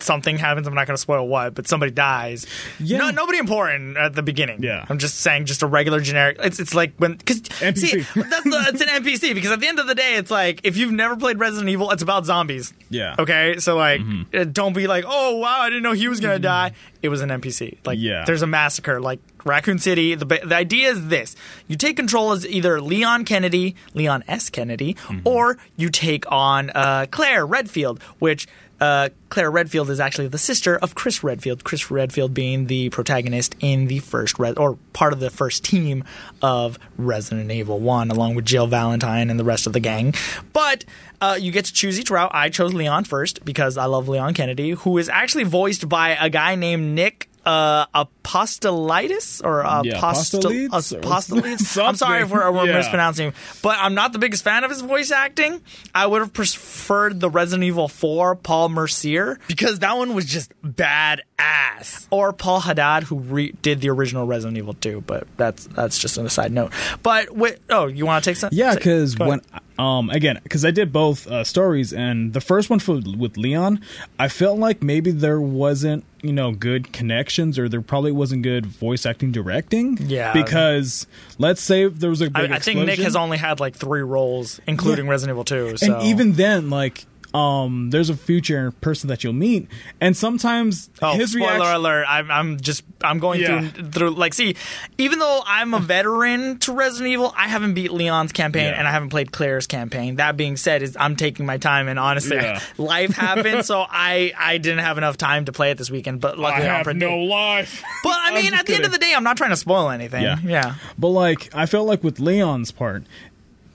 something 0.01 0.37
happens. 0.37 0.67
I'm 0.67 0.73
not 0.73 0.87
going 0.87 0.95
to 0.95 1.01
spoil 1.01 1.27
what, 1.27 1.53
but 1.53 1.67
somebody 1.67 1.91
dies. 1.91 2.45
Yeah. 2.79 2.97
No, 2.97 3.11
nobody 3.11 3.37
important 3.37 3.97
at 3.97 4.13
the 4.15 4.23
beginning. 4.23 4.63
Yeah. 4.63 4.85
I'm 4.89 4.97
just 4.97 5.19
saying, 5.19 5.45
just 5.45 5.61
a 5.61 5.67
regular 5.67 5.99
generic. 5.99 6.37
It's 6.41 6.59
it's 6.59 6.73
like 6.73 6.93
when 6.97 7.15
because 7.15 7.41
NPC. 7.41 7.77
see 7.77 7.99
that's 8.21 8.43
the, 8.43 8.65
it's 8.69 8.81
an 8.81 8.87
NPC 8.89 9.33
because 9.33 9.51
at 9.51 9.59
the 9.59 9.67
end 9.67 9.79
of 9.79 9.87
the 9.87 9.95
day, 9.95 10.15
it's 10.15 10.31
like 10.31 10.61
if 10.63 10.77
you've 10.77 10.91
never 10.91 11.15
played 11.15 11.39
Resident 11.39 11.69
Evil, 11.69 11.91
it's 11.91 12.03
about 12.03 12.25
zombies. 12.25 12.73
Yeah. 12.89 13.15
Okay, 13.19 13.57
so 13.59 13.77
like, 13.77 14.01
uh, 14.33 14.43
don't 14.45 14.73
be 14.73 14.87
like, 14.87 15.05
oh 15.07 15.37
wow, 15.37 15.59
I 15.61 15.69
didn't 15.69 15.83
know 15.83 15.93
he 15.93 16.07
was 16.07 16.19
gonna 16.19 16.39
die. 16.39 16.73
It 17.01 17.09
was 17.09 17.21
an 17.21 17.29
NPC. 17.29 17.77
Like, 17.85 17.97
Yeah. 17.99 18.25
there's 18.25 18.41
a 18.43 18.47
massacre. 18.47 18.99
Like 19.01 19.19
Raccoon 19.43 19.79
City. 19.79 20.13
The 20.15 20.25
the 20.25 20.55
idea 20.55 20.89
is 20.91 21.07
this: 21.07 21.35
you 21.67 21.75
take 21.75 21.95
control 21.95 22.31
as 22.31 22.45
either 22.47 22.79
Leon 22.81 23.25
Kennedy, 23.25 23.75
Leon 23.93 24.23
S. 24.27 24.49
Kennedy, 24.49 24.95
or 25.23 25.57
you 25.77 25.89
take 25.89 26.31
on 26.31 26.69
uh, 26.75 27.05
Claire 27.11 27.45
Redfield, 27.45 28.01
which. 28.19 28.47
Uh, 28.81 29.09
Claire 29.29 29.51
Redfield 29.51 29.91
is 29.91 29.99
actually 29.99 30.27
the 30.27 30.39
sister 30.39 30.75
of 30.75 30.95
Chris 30.95 31.23
Redfield. 31.23 31.63
Chris 31.63 31.91
Redfield 31.91 32.33
being 32.33 32.65
the 32.65 32.89
protagonist 32.89 33.55
in 33.59 33.85
the 33.85 33.99
first 33.99 34.39
Red 34.39 34.57
or 34.57 34.79
part 34.91 35.13
of 35.13 35.19
the 35.19 35.29
first 35.29 35.63
team 35.63 36.03
of 36.41 36.79
Resident 36.97 37.51
Evil 37.51 37.79
One, 37.79 38.09
along 38.09 38.33
with 38.33 38.45
Jill 38.45 38.65
Valentine 38.65 39.29
and 39.29 39.39
the 39.39 39.43
rest 39.43 39.67
of 39.67 39.73
the 39.73 39.79
gang. 39.79 40.15
But 40.51 40.83
uh, 41.21 41.37
you 41.39 41.51
get 41.51 41.65
to 41.65 41.73
choose 41.73 41.99
each 41.99 42.09
route. 42.09 42.31
I 42.33 42.49
chose 42.49 42.73
Leon 42.73 43.03
first 43.03 43.45
because 43.45 43.77
I 43.77 43.85
love 43.85 44.09
Leon 44.09 44.33
Kennedy, 44.33 44.71
who 44.71 44.97
is 44.97 45.07
actually 45.09 45.43
voiced 45.43 45.87
by 45.87 46.17
a 46.19 46.29
guy 46.29 46.55
named 46.55 46.95
Nick 46.95 47.29
uh, 47.45 47.85
Apostolitis 47.87 49.43
or 49.43 49.61
Yeah, 49.83 49.97
Apostolides 49.97 50.93
or 50.93 50.99
Apostolides. 50.99 51.77
I'm 51.77 51.95
sorry 51.95 52.23
if 52.23 52.29
we're, 52.29 52.51
we're. 52.51 52.65
Yeah. 52.65 52.77
mispronouncing, 52.77 53.33
but 53.61 53.77
I'm 53.79 53.93
not 53.93 54.13
the 54.13 54.19
biggest 54.19 54.43
fan 54.43 54.63
of 54.63 54.69
his 54.69 54.81
voice 54.81 55.11
acting. 55.11 55.61
I 55.93 56.05
would 56.07 56.21
have 56.21 56.33
preferred 56.33 57.19
the 57.19 57.29
Resident 57.29 57.63
Evil 57.63 57.87
4 57.87 58.35
Paul 58.35 58.69
Mercier 58.69 59.39
because 59.47 59.79
that 59.79 59.97
one 59.97 60.13
was 60.13 60.25
just 60.25 60.51
badass. 60.61 62.07
Or 62.11 62.33
Paul 62.33 62.59
Haddad, 62.59 63.03
who 63.03 63.19
re- 63.19 63.53
did 63.61 63.81
the 63.81 63.89
original 63.89 64.27
Resident 64.27 64.57
Evil 64.57 64.73
2, 64.75 65.01
but 65.01 65.27
that's 65.37 65.65
that's 65.67 65.97
just 65.97 66.17
an 66.17 66.25
aside 66.25 66.51
note. 66.51 66.71
But 67.01 67.31
wait, 67.35 67.57
oh, 67.69 67.87
you 67.87 68.05
want 68.05 68.23
to 68.23 68.29
take 68.29 68.37
some? 68.37 68.49
Yeah, 68.51 68.75
because 68.75 69.17
when 69.17 69.39
ahead. 69.39 69.61
Um, 69.81 70.11
again, 70.11 70.39
because 70.43 70.63
I 70.63 70.69
did 70.69 70.93
both 70.93 71.25
uh, 71.25 71.43
stories, 71.43 71.91
and 71.91 72.33
the 72.33 72.41
first 72.41 72.69
one 72.69 72.77
for, 72.77 73.01
with 73.17 73.35
Leon, 73.35 73.81
I 74.19 74.27
felt 74.27 74.59
like 74.59 74.83
maybe 74.83 75.09
there 75.09 75.41
wasn't 75.41 76.05
you 76.21 76.31
know 76.31 76.51
good 76.51 76.93
connections, 76.93 77.57
or 77.57 77.67
there 77.67 77.81
probably 77.81 78.11
wasn't 78.11 78.43
good 78.43 78.67
voice 78.67 79.07
acting 79.07 79.31
directing. 79.31 79.97
Yeah. 80.01 80.33
because 80.33 81.07
let's 81.39 81.61
say 81.61 81.87
there 81.87 82.11
was 82.11 82.21
a 82.21 82.29
I, 82.35 82.59
think 82.59 82.85
Nick 82.85 82.99
has 82.99 83.15
only 83.15 83.37
had 83.37 83.59
like 83.59 83.75
three 83.75 84.03
roles, 84.03 84.61
including 84.67 85.05
Yeah. 85.05 85.11
Resident 85.11 85.35
Evil 85.35 85.45
2. 85.45 85.77
So. 85.77 85.93
and 85.93 86.03
even 86.03 86.33
then, 86.33 86.69
like. 86.69 87.05
Um, 87.33 87.91
there's 87.91 88.09
a 88.09 88.17
future 88.17 88.71
person 88.81 89.07
that 89.07 89.23
you'll 89.23 89.31
meet, 89.31 89.69
and 90.01 90.17
sometimes 90.17 90.89
Oh, 91.01 91.13
his 91.13 91.31
spoiler 91.31 91.47
reaction. 91.59 91.75
alert! 91.75 92.05
I'm, 92.09 92.29
I'm 92.29 92.59
just 92.59 92.83
I'm 93.01 93.19
going 93.19 93.39
Yeah. 93.39 93.69
through 93.69 93.91
through 93.91 94.09
like 94.11 94.33
see, 94.33 94.57
even 94.97 95.19
though 95.19 95.41
I'm 95.47 95.73
a 95.73 95.79
veteran 95.79 96.59
to 96.59 96.73
Resident 96.73 97.07
Evil, 97.09 97.33
I 97.37 97.47
haven't 97.47 97.73
beat 97.73 97.93
Leon's 97.93 98.33
campaign 98.33 98.65
Yeah. 98.65 98.77
and 98.77 98.85
I 98.85 98.91
haven't 98.91 99.11
played 99.11 99.31
Claire's 99.31 99.65
campaign. 99.65 100.17
That 100.17 100.35
being 100.35 100.57
said, 100.57 100.83
is 100.83 100.97
I'm 100.99 101.15
taking 101.15 101.45
my 101.45 101.57
time 101.57 101.87
and 101.87 101.97
honestly, 101.97 102.35
Yeah. 102.35 102.59
life 102.77 103.11
happened, 103.15 103.65
so 103.65 103.85
I 103.89 104.33
I 104.37 104.57
didn't 104.57 104.79
have 104.79 104.97
enough 104.97 105.15
time 105.15 105.45
to 105.45 105.53
play 105.53 105.71
it 105.71 105.77
this 105.77 105.89
weekend. 105.89 106.19
But 106.19 106.37
I 106.37 106.41
luckily, 106.41 106.67
I'm 106.67 106.85
have 106.85 106.95
no 106.97 107.15
life. 107.17 107.81
But 108.03 108.17
I 108.19 108.41
mean, 108.41 108.53
at 108.53 108.65
the 108.65 108.75
end 108.75 108.83
of 108.83 108.91
the 108.91 108.97
day, 108.97 109.13
I'm 109.15 109.23
not 109.23 109.37
trying 109.37 109.51
to 109.51 109.55
spoil 109.55 109.89
anything. 109.89 110.23
Yeah. 110.23 110.37
yeah. 110.43 110.75
But 110.99 111.09
like, 111.09 111.49
I 111.55 111.65
felt 111.65 111.87
like 111.87 112.03
with 112.03 112.19
Leon's 112.19 112.71
part, 112.71 113.03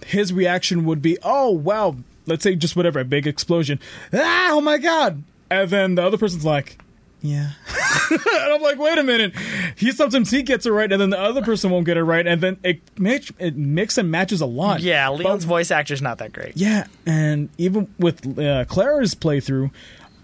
his 0.04 0.30
reaction 0.32 0.84
would 0.84 1.00
be, 1.00 1.16
"Oh 1.22 1.50
wow," 1.50 1.96
let's 2.26 2.42
say 2.42 2.54
just 2.54 2.76
whatever, 2.76 3.00
a 3.00 3.04
big 3.04 3.26
explosion. 3.26 3.80
Ah, 4.12 4.50
oh 4.52 4.60
my 4.60 4.78
god! 4.78 5.22
And 5.50 5.70
then 5.70 5.94
the 5.94 6.02
other 6.04 6.18
person's 6.18 6.44
like, 6.44 6.78
"Yeah," 7.22 7.50
and 8.10 8.20
I'm 8.52 8.62
like, 8.62 8.78
"Wait 8.78 8.98
a 8.98 9.02
minute." 9.02 9.34
He 9.76 9.92
sometimes 9.92 10.30
he 10.30 10.42
gets 10.42 10.66
it 10.66 10.70
right, 10.70 10.90
and 10.90 11.00
then 11.00 11.10
the 11.10 11.20
other 11.20 11.42
person 11.42 11.70
won't 11.70 11.86
get 11.86 11.96
it 11.96 12.04
right, 12.04 12.26
and 12.26 12.40
then 12.40 12.58
it 12.62 12.80
mix 12.98 13.32
it 13.38 13.56
mix 13.56 13.96
and 13.98 14.10
matches 14.10 14.40
a 14.40 14.46
lot. 14.46 14.80
Yeah, 14.80 15.08
But- 15.08 15.18
Leon's 15.20 15.44
voice 15.44 15.70
actor's 15.70 16.02
not 16.02 16.18
that 16.18 16.32
great. 16.32 16.56
yeah, 16.56 16.86
and 17.06 17.48
even 17.58 17.88
with 17.98 18.38
uh, 18.38 18.64
Clara's 18.66 19.14
playthrough, 19.14 19.70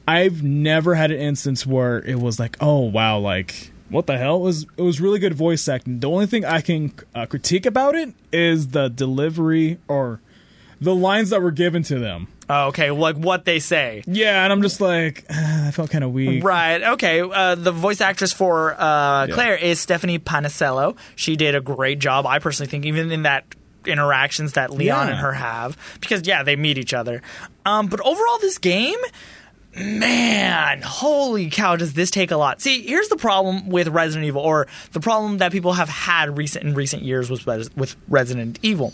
I've 0.09 0.43
never 0.43 0.95
had 0.95 1.11
an 1.11 1.19
instance 1.21 1.67
where 1.67 1.99
it 1.99 2.19
was 2.21 2.39
like, 2.41 2.57
oh 2.61 2.81
wow, 2.81 3.19
like 3.19 3.71
what 3.91 4.07
the 4.07 4.17
hell? 4.17 4.37
It 4.37 4.41
was 4.41 4.67
it 4.77 4.83
was 4.83 5.01
really 5.01 5.19
good 5.19 5.35
voice 5.35 5.69
acting. 5.69 6.01
The 6.01 6.09
only 6.11 6.27
thing 6.27 6.45
I 6.45 6.61
can 6.63 6.93
uh, 7.15 7.27
critique 7.27 7.67
about 7.67 7.95
it 7.95 8.15
is 8.33 8.69
the 8.69 8.89
delivery 8.89 9.79
or 9.87 10.21
the 10.83 10.95
lines 10.95 11.31
that 11.31 11.41
were 11.41 11.51
given 11.53 11.83
to 11.85 11.99
them. 11.99 12.27
Oh, 12.51 12.67
okay, 12.69 12.91
like 12.91 13.17
what 13.17 13.45
they 13.45 13.61
say. 13.61 14.03
Yeah, 14.07 14.43
and 14.45 14.53
I'm 14.53 14.61
just 14.63 14.81
like, 14.81 15.25
ah, 15.31 15.67
I 15.69 15.71
felt 15.71 15.91
kind 15.91 16.05
of 16.05 16.13
weak. 16.13 16.43
Right. 16.45 16.83
Okay. 16.83 17.21
Uh, 17.23 17.55
the 17.55 17.73
voice 17.73 18.01
actress 18.01 18.33
for 18.33 18.75
uh, 18.79 19.27
Yeah. 19.27 19.35
Claire 19.35 19.57
is 19.57 19.81
Stephanie 19.81 20.19
Panisello. 20.19 20.97
She 21.17 21.37
did 21.37 21.55
a 21.55 21.61
great 21.61 21.99
job. 21.99 22.27
I 22.27 22.41
personally 22.41 22.69
think, 22.71 22.85
even 22.85 23.11
in 23.13 23.23
that 23.23 23.45
interactions 23.87 24.53
that 24.55 24.71
Leon 24.71 25.07
Yeah. 25.07 25.13
and 25.13 25.21
her 25.21 25.33
have, 25.33 25.77
because 26.01 26.27
yeah, 26.27 26.43
they 26.43 26.57
meet 26.57 26.79
each 26.79 26.93
other. 26.95 27.23
Um, 27.65 27.87
but 27.87 28.01
overall, 28.01 28.39
this 28.41 28.59
game. 28.59 28.99
Man, 29.75 30.83
holy 30.83 31.49
cow, 31.49 31.77
does 31.77 31.95
this 31.95 32.11
take 32.11 32.31
a 32.31 32.37
lot? 32.37 32.61
See, 32.61 32.83
here's 32.83 33.09
the 33.09 33.17
problem 33.17 33.69
with 33.69 33.89
Resident 33.89 34.27
Evil, 34.27 34.43
or 34.43 34.67
the 34.93 35.01
problem 35.01 35.39
that 35.39 35.51
people 35.51 35.73
have 35.73 35.89
had 35.89 36.37
recent 36.37 36.65
in 36.65 36.75
recent 36.75 37.03
years 37.03 37.31
with 37.31 37.47
with 37.75 37.97
Resident 38.09 38.59
Evil. 38.63 38.93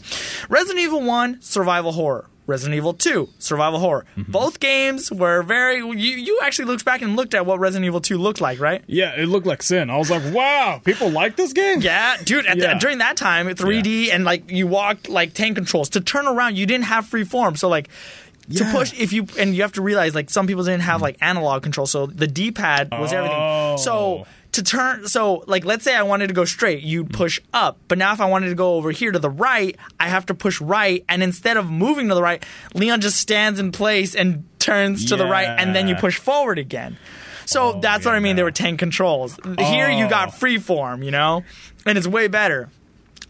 Resident 0.48 0.78
Evil 0.84 1.02
One, 1.02 1.40
survival 1.42 1.92
horror. 1.92 2.26
Resident 2.46 2.76
Evil 2.78 2.94
2, 2.94 3.28
survival 3.38 3.78
horror. 3.78 4.06
Mm-hmm. 4.16 4.32
Both 4.32 4.58
games 4.58 5.12
were 5.12 5.42
very. 5.42 5.80
You, 5.80 5.92
you 5.92 6.40
actually 6.42 6.64
looked 6.64 6.82
back 6.82 7.02
and 7.02 7.14
looked 7.14 7.34
at 7.34 7.44
what 7.44 7.60
Resident 7.60 7.84
Evil 7.84 8.00
2 8.00 8.16
looked 8.16 8.40
like, 8.40 8.58
right? 8.58 8.82
Yeah, 8.86 9.20
it 9.20 9.26
looked 9.26 9.46
like 9.46 9.62
sin. 9.62 9.90
I 9.90 9.98
was 9.98 10.10
like, 10.10 10.22
wow, 10.32 10.80
people 10.82 11.10
like 11.10 11.36
this 11.36 11.52
game. 11.52 11.82
Yeah, 11.82 12.16
dude. 12.24 12.46
At 12.46 12.56
Yeah. 12.56 12.72
The, 12.72 12.80
during 12.80 12.98
that 12.98 13.18
time, 13.18 13.48
3D 13.48 14.08
and 14.10 14.24
like 14.24 14.50
you 14.50 14.66
walked 14.66 15.10
like 15.10 15.34
tank 15.34 15.56
controls 15.56 15.90
to 15.90 16.00
turn 16.00 16.26
around. 16.26 16.56
You 16.56 16.64
didn't 16.64 16.86
have 16.86 17.06
free 17.06 17.24
form, 17.24 17.54
so 17.54 17.68
like 17.68 17.90
to 18.56 18.64
push 18.72 18.92
if 18.98 19.12
you 19.12 19.26
and 19.38 19.54
you 19.54 19.62
have 19.62 19.72
to 19.72 19.82
realize 19.82 20.14
like 20.14 20.30
some 20.30 20.46
people 20.46 20.64
didn't 20.64 20.82
have 20.82 21.02
like 21.02 21.16
analog 21.20 21.62
control, 21.62 21.86
so 21.86 22.06
the 22.06 22.26
D 22.26 22.50
pad 22.50 22.88
was 22.92 23.12
Oh. 23.12 23.16
everything. 23.16 23.78
So 23.78 23.92
oh. 23.92 24.26
to 24.52 24.62
turn, 24.62 25.06
so 25.08 25.44
like 25.46 25.64
let's 25.64 25.84
say 25.84 25.94
I 25.94 26.02
wanted 26.02 26.28
to 26.28 26.34
go 26.34 26.44
straight, 26.44 26.82
you'd 26.82 27.12
push 27.12 27.40
up, 27.52 27.78
but 27.88 27.98
now 27.98 28.12
if 28.12 28.20
I 28.20 28.26
wanted 28.26 28.48
to 28.48 28.54
go 28.54 28.74
over 28.74 28.90
here 28.90 29.12
to 29.12 29.18
the 29.18 29.30
right, 29.30 29.76
I 30.00 30.08
have 30.08 30.26
to 30.26 30.34
push 30.34 30.60
right, 30.60 31.04
and 31.08 31.22
instead 31.22 31.56
of 31.56 31.70
moving 31.70 32.08
to 32.08 32.14
the 32.14 32.22
right, 32.22 32.44
Leon 32.74 33.00
just 33.00 33.18
stands 33.18 33.60
in 33.60 33.72
place 33.72 34.14
and 34.14 34.44
turns 34.58 35.04
to 35.06 35.16
the 35.16 35.26
right, 35.26 35.48
and 35.48 35.74
then 35.74 35.88
you 35.88 35.94
push 35.96 36.18
forward 36.18 36.58
again. 36.58 36.96
So 37.44 37.76
oh, 37.76 37.80
that's 37.80 38.04
what 38.04 38.14
I 38.14 38.20
mean. 38.20 38.36
There 38.36 38.44
were 38.44 38.50
tank 38.50 38.78
controls. 38.78 39.38
Here 39.58 39.88
you 39.90 40.08
got 40.08 40.28
oh. 40.28 40.32
free 40.32 40.58
form 40.58 41.02
you 41.02 41.10
know, 41.10 41.44
and 41.86 41.96
it's 41.96 42.06
way 42.06 42.28
better. 42.28 42.70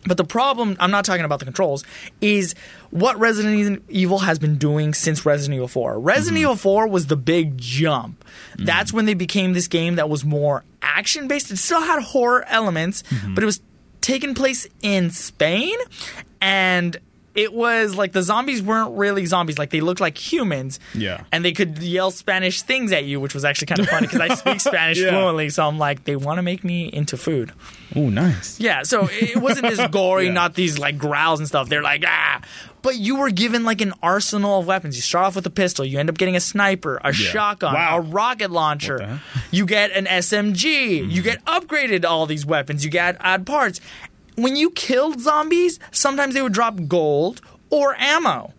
But 0.08 0.16
the 0.16 0.24
problem, 0.24 0.76
I'm 0.80 0.90
not 0.90 1.04
talking 1.04 1.24
about 1.24 1.38
the 1.38 1.44
controls, 1.44 1.84
is 2.20 2.54
what 2.90 3.18
Resident 3.18 3.84
Evil 3.88 4.18
has 4.20 4.38
been 4.38 4.56
doing 4.56 4.94
since 4.94 5.24
Resident 5.24 5.56
Evil 5.56 5.68
4. 5.68 6.00
Resident 6.00 6.36
mm-hmm. 6.36 6.42
Evil 6.42 6.56
4 6.56 6.88
was 6.88 7.06
the 7.06 7.16
big 7.16 7.58
jump. 7.58 8.24
Mm-hmm. 8.24 8.64
That's 8.64 8.92
when 8.92 9.04
they 9.06 9.14
became 9.14 9.52
this 9.52 9.68
game 9.68 9.96
that 9.96 10.08
was 10.08 10.24
more 10.24 10.64
action 10.82 11.28
based. 11.28 11.50
It 11.50 11.58
still 11.58 11.82
had 11.82 12.02
horror 12.02 12.44
elements, 12.48 13.02
mm-hmm. 13.04 13.34
but 13.34 13.44
it 13.44 13.46
was 13.46 13.60
taking 14.00 14.34
place 14.34 14.66
in 14.82 15.10
Spain 15.10 15.76
and 16.40 16.96
it 17.38 17.52
was 17.52 17.94
like 17.94 18.12
the 18.12 18.22
zombies 18.22 18.60
weren't 18.60 18.96
really 18.96 19.24
zombies 19.24 19.58
like 19.58 19.70
they 19.70 19.80
looked 19.80 20.00
like 20.00 20.18
humans 20.18 20.80
Yeah. 20.94 21.22
and 21.32 21.44
they 21.44 21.52
could 21.52 21.78
yell 21.78 22.10
spanish 22.10 22.62
things 22.62 22.90
at 22.92 23.04
you 23.04 23.20
which 23.20 23.32
was 23.34 23.44
actually 23.44 23.66
kind 23.68 23.80
of 23.80 23.88
funny 23.88 24.06
because 24.08 24.20
i 24.20 24.34
speak 24.34 24.60
spanish 24.72 24.98
Yeah. 25.00 25.10
fluently 25.10 25.48
so 25.50 25.66
i'm 25.66 25.78
like 25.78 26.04
they 26.04 26.16
want 26.16 26.38
to 26.38 26.42
make 26.42 26.64
me 26.64 26.88
into 26.92 27.16
food 27.16 27.52
Oh, 27.96 28.10
nice. 28.10 28.60
yeah, 28.60 28.82
so 28.82 29.08
it 29.10 29.38
wasn't 29.38 29.66
this 29.74 29.80
gory, 29.88 30.26
Yeah. 30.26 30.32
not 30.32 30.54
these 30.54 30.78
like 30.78 30.98
growls 30.98 31.38
and 31.40 31.48
stuff. 31.48 31.70
They're 31.70 31.82
like 31.82 32.04
ah, 32.06 32.42
but 32.82 32.96
you 32.96 33.16
were 33.16 33.30
given 33.30 33.64
like 33.64 33.80
an 33.80 33.94
arsenal 34.02 34.60
of 34.60 34.66
weapons. 34.66 34.94
You 34.94 35.00
start 35.00 35.24
off 35.24 35.36
with 35.36 35.46
a 35.46 35.50
pistol, 35.50 35.86
you 35.86 35.98
end 35.98 36.10
up 36.10 36.18
getting 36.18 36.36
a 36.36 36.40
sniper, 36.40 37.00
a 37.02 37.14
shotgun, 37.14 37.72
Wow. 37.72 37.96
a 37.96 38.00
rocket 38.02 38.50
launcher. 38.50 39.20
You 39.50 39.64
get 39.64 39.90
an 39.92 40.04
SMG. 40.04 41.10
You 41.10 41.22
get 41.22 41.42
upgraded 41.46 42.02
to 42.02 42.08
all 42.10 42.26
these 42.26 42.44
weapons. 42.44 42.84
You 42.84 42.90
get 42.90 43.16
add 43.20 43.46
parts. 43.46 43.80
When 44.38 44.56
you 44.56 44.70
killed 44.70 45.20
zombies, 45.20 45.80
sometimes 45.90 46.34
they 46.34 46.42
would 46.42 46.52
drop 46.52 46.78
gold 46.86 47.40
or 47.70 47.94
ammo. 47.96 48.52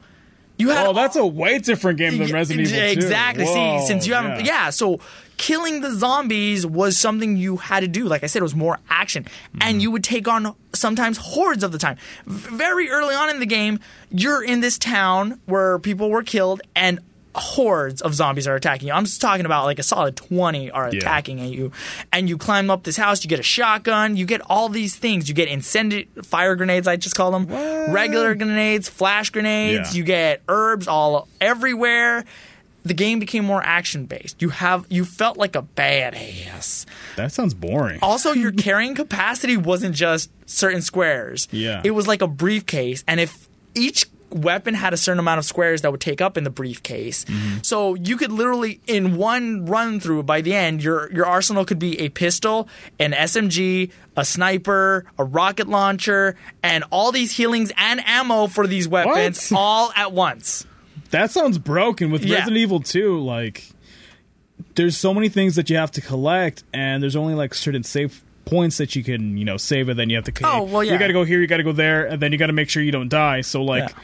You 0.58 0.70
had 0.70 0.88
Oh, 0.88 0.94
that's 0.94 1.16
a 1.16 1.26
way 1.26 1.58
different 1.60 1.98
game 1.98 2.18
than 2.18 2.32
Resident 2.32 2.68
Evil 2.68 2.80
2. 2.80 2.86
Exactly. 2.86 3.46
Whoa, 3.46 3.80
See, 3.80 3.88
since 3.88 4.06
you 4.06 4.14
haven't, 4.14 4.46
yeah. 4.46 4.72
So 4.72 5.00
killing 5.38 5.80
the 5.80 5.92
zombies 5.92 6.66
was 6.66 6.98
something 6.98 7.38
you 7.38 7.56
had 7.56 7.80
to 7.80 7.88
do. 7.88 8.04
Like 8.04 8.26
I 8.26 8.28
said, 8.28 8.42
it 8.42 8.44
was 8.44 8.56
more 8.56 8.78
action, 8.90 9.26
and 9.54 9.62
mm-hmm. 9.62 9.80
you 9.80 9.92
would 9.92 10.04
take 10.04 10.28
on 10.28 10.54
sometimes 10.74 11.18
hordes 11.18 11.64
of 11.64 11.72
the 11.72 11.78
time. 11.78 11.96
Very 12.26 12.90
early 12.90 13.16
on 13.16 13.30
in 13.30 13.40
the 13.40 13.46
game, 13.46 13.80
you're 14.12 14.44
in 14.44 14.60
this 14.60 14.78
town 14.78 15.40
where 15.46 15.80
people 15.80 16.10
were 16.10 16.24
killed, 16.24 16.62
and 16.76 17.00
hordes 17.36 18.02
of 18.02 18.14
zombies 18.14 18.48
are 18.48 18.56
attacking 18.56 18.88
you. 18.88 18.94
I'm 18.94 19.06
just 19.06 19.22
talking 19.22 19.46
about 19.46 19.66
like 19.66 19.80
a 19.80 19.84
solid 19.84 20.16
20 20.16 20.72
are 20.72 20.90
Yeah. 20.92 20.98
attacking 20.98 21.40
at 21.42 21.50
you. 21.50 21.72
And 22.12 22.28
you 22.28 22.38
climb 22.38 22.70
up 22.72 22.84
this 22.84 22.98
house, 22.98 23.24
you 23.24 23.30
get 23.30 23.40
a 23.40 23.44
shotgun, 23.44 24.18
you 24.18 24.26
get 24.26 24.42
all 24.50 24.68
these 24.70 24.96
things. 24.96 25.30
You 25.30 25.36
get 25.36 25.48
incendiary 25.48 26.08
fire 26.24 26.56
grenades, 26.56 26.88
I 26.88 26.96
just 26.96 27.16
call 27.16 27.32
them. 27.32 27.46
Regular 27.94 28.34
grenades, 28.36 28.90
flash 28.90 29.30
grenades, 29.30 29.94
Yeah. 29.94 29.98
you 29.98 30.04
get 30.04 30.42
herbs 30.48 30.88
all 30.88 31.28
everywhere. 31.40 32.26
The 32.84 32.94
game 32.94 33.20
became 33.20 33.44
more 33.46 33.62
action 33.62 34.06
based. 34.06 34.42
You 34.42 34.50
have 34.50 34.86
you 34.90 35.04
felt 35.06 35.38
like 35.38 35.56
a 35.56 35.62
badass. 35.62 36.86
That 37.18 37.32
sounds 37.32 37.54
boring. 37.54 38.00
Also, 38.02 38.32
your 38.32 38.52
carrying 38.66 38.96
capacity 38.96 39.58
wasn't 39.58 39.96
just 39.96 40.32
certain 40.46 40.82
squares. 40.82 41.48
Yeah. 41.52 41.82
It 41.84 41.92
was 41.92 42.08
like 42.08 42.22
a 42.22 42.28
briefcase, 42.28 43.04
and 43.08 43.20
if 43.20 43.48
each 43.76 44.06
weapon 44.32 44.74
had 44.74 44.94
a 44.94 44.98
certain 44.98 45.20
amount 45.20 45.40
of 45.40 45.46
squares 45.46 45.82
that 45.82 45.92
would 45.92 46.02
take 46.02 46.22
up 46.22 46.38
in 46.38 46.44
the 46.44 46.50
briefcase. 46.50 47.26
Mm-hmm. 47.26 47.58
So 47.64 47.96
you 47.96 48.18
could 48.18 48.32
literally 48.32 48.80
in 48.88 49.16
one 49.18 49.66
run 49.66 50.00
through 50.00 50.24
by 50.24 50.42
the 50.42 50.54
end 50.54 50.84
your 50.84 51.12
your 51.12 51.26
arsenal 51.26 51.66
could 51.66 51.80
be 51.80 52.00
a 52.00 52.10
pistol, 52.10 52.68
an 53.00 53.12
SMG, 53.12 53.92
a 54.16 54.26
sniper, 54.26 55.06
a 55.18 55.24
rocket 55.24 55.68
launcher, 55.68 56.36
and 56.64 56.84
all 56.92 57.12
these 57.12 57.32
healings 57.36 57.72
and 57.78 58.02
ammo 58.06 58.48
for 58.48 58.68
these 58.68 58.88
weapons 58.88 59.50
What? 59.50 59.58
all 59.60 59.92
at 59.96 60.12
once. 60.12 60.66
That 61.12 61.32
sounds 61.32 61.58
broken. 61.58 62.12
With 62.12 62.24
Yeah. 62.24 62.36
Resident 62.36 62.58
Evil 62.58 62.80
2, 62.82 63.20
like 63.20 63.68
there's 64.76 64.98
so 64.98 65.14
many 65.14 65.30
things 65.30 65.56
that 65.56 65.70
you 65.70 65.78
have 65.78 65.92
to 65.92 66.02
collect, 66.02 66.64
and 66.74 67.02
there's 67.02 67.16
only 67.16 67.34
like 67.34 67.54
certain 67.54 67.84
safe 67.84 68.24
points 68.46 68.78
that 68.78 68.96
you 68.96 69.04
can, 69.04 69.38
you 69.38 69.46
know, 69.46 69.58
save, 69.58 69.90
and 69.90 70.00
then 70.00 70.10
you 70.10 70.16
have 70.16 70.26
to. 70.26 70.32
Oh, 70.44 70.64
well, 70.64 70.84
yeah. 70.84 70.94
You 70.94 71.00
got 71.00 71.08
to 71.08 71.14
go 71.14 71.24
here, 71.24 71.40
you 71.40 71.48
got 71.48 71.58
to 71.58 71.64
go 71.64 71.72
there, 71.72 72.06
and 72.06 72.22
then 72.22 72.32
you 72.32 72.38
got 72.38 72.48
to 72.48 72.54
make 72.54 72.70
sure 72.70 72.82
you 72.82 72.92
don't 72.92 73.10
die. 73.10 73.42
So 73.42 73.64
like. 73.64 73.90
Yeah. 73.90 73.96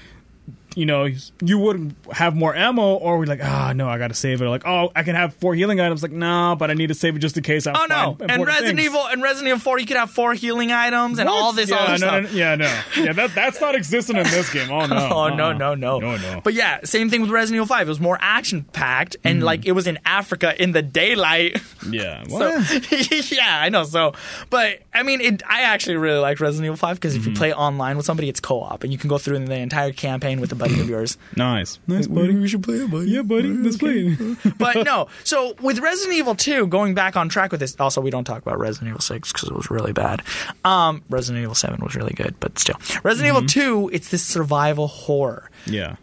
You 0.75 0.86
know, 0.86 1.08
you 1.41 1.58
wouldn't 1.58 1.96
have 2.12 2.36
more 2.36 2.53
ammo, 2.53 2.96
or 2.96 3.17
we're 3.17 3.25
like, 3.25 3.39
ah, 3.41 3.72
no, 3.74 3.88
I 3.88 3.98
gotta 3.98 4.13
save 4.13 4.41
it. 4.41 4.46
Or 4.46 4.50
like, 4.50 4.67
oh, 4.67 4.91
I 4.96 5.03
can 5.03 5.15
have 5.15 5.34
four 5.36 5.55
healing 5.55 5.79
items. 5.79 6.03
Like, 6.03 6.12
no, 6.12 6.55
but 6.60 6.70
I 6.70 6.74
need 6.74 6.88
to 6.88 6.94
save 6.94 7.15
it 7.15 7.20
just 7.20 7.38
in 7.38 7.44
case 7.44 7.65
I. 7.65 7.72
Oh 7.74 7.86
no! 7.88 8.17
And 8.27 8.46
Resident 8.46 8.77
things. 8.77 8.88
Evil 8.89 9.08
and 9.08 9.24
Resident 9.24 9.48
Evil 9.48 9.60
Four, 9.60 9.79
you 9.79 9.86
could 9.86 9.96
have 9.96 10.12
four 10.12 10.34
healing 10.34 10.74
items 10.74 11.17
and 11.20 11.29
What? 11.29 11.36
all 11.41 11.53
this 11.53 11.70
yeah, 11.70 11.96
no, 12.00 12.08
no, 12.12 12.20
no, 12.22 12.29
yeah, 12.29 12.55
no, 12.55 12.65
yeah, 12.98 13.13
that 13.13 13.34
that's 13.34 13.62
not 13.62 13.74
existent 13.75 14.17
in 14.20 14.25
this 14.25 14.51
game. 14.51 14.70
Oh 14.70 14.86
no! 14.86 14.96
Oh 15.15 15.29
no 15.34 15.46
Uh-uh. 15.48 15.53
no 15.53 15.75
no 15.75 16.00
no 16.00 16.17
no! 16.17 16.41
But 16.44 16.53
yeah, 16.53 16.82
same 16.84 17.10
thing 17.10 17.22
with 17.22 17.29
Resident 17.29 17.55
Evil 17.55 17.67
Five. 17.67 17.88
It 17.88 17.91
was 17.91 18.00
more 18.01 18.17
action 18.20 18.63
packed 18.63 19.15
and 19.24 19.38
Mm-hmm. 19.38 19.46
like 19.46 19.65
it 19.65 19.72
was 19.72 19.88
in 19.88 19.98
Africa 20.05 20.62
in 20.62 20.72
the 20.74 20.82
daylight. 20.82 21.62
yeah, 21.89 22.24
So 22.27 22.50
yeah, 23.34 23.60
I 23.62 23.70
know. 23.70 23.84
So, 23.86 24.13
but 24.50 24.79
I 24.94 25.03
mean, 25.03 25.22
it, 25.22 25.41
I 25.48 25.62
actually 25.62 25.96
really 25.98 26.20
like 26.20 26.39
Resident 26.41 26.65
Evil 26.65 26.75
Five 26.77 26.98
because 26.98 27.15
if 27.15 27.22
Mm-hmm. 27.22 27.29
you 27.32 27.36
play 27.38 27.53
online 27.53 27.96
with 27.98 28.05
somebody, 28.05 28.27
it's 28.29 28.39
co 28.41 28.60
op 28.62 28.84
and 28.84 28.91
you 28.91 29.00
can 29.00 29.08
go 29.08 29.17
through 29.17 29.39
the 29.46 29.55
entire 29.55 29.91
campaign 29.94 30.41
with 30.41 30.51
a 30.51 30.55
buddy 30.68 30.82
of 30.82 30.90
yours. 30.90 31.18
Nice, 31.36 31.80
nice, 31.88 32.08
buddy. 32.08 32.36
We 32.36 32.48
should 32.48 32.64
play 32.64 32.76
it, 32.76 32.90
buddy. 32.92 33.10
Yeah, 33.12 33.22
buddy, 33.22 33.50
let's 33.50 33.78
play 33.78 34.16
it. 34.20 34.58
but 34.58 34.86
no. 34.86 35.08
So 35.24 35.54
with 35.62 35.80
Resident 35.80 36.16
Evil 36.18 36.36
2, 36.36 36.68
going 36.68 36.94
back 36.94 37.16
on 37.18 37.30
track 37.30 37.52
with 37.52 37.60
this, 37.60 37.76
also 37.80 38.00
we 38.02 38.10
don't 38.10 38.24
talk 38.24 38.42
about 38.42 38.58
Resident 38.60 38.90
Evil 38.90 39.02
6 39.02 39.32
because 39.34 39.50
it 39.50 39.56
was 39.56 39.70
really 39.70 39.92
bad. 39.94 40.22
Um, 40.64 41.04
Resident 41.10 41.44
Evil 41.44 41.56
7 41.56 41.80
was 41.84 41.96
really 41.96 42.14
good, 42.14 42.36
but 42.40 42.58
still, 42.60 42.76
Resident 43.04 43.36
Evil 43.36 43.48
2, 43.48 43.90
it's 43.94 44.10
this 44.10 44.24
survival 44.24 44.88
horror. 44.88 45.50
Yeah, 45.66 45.96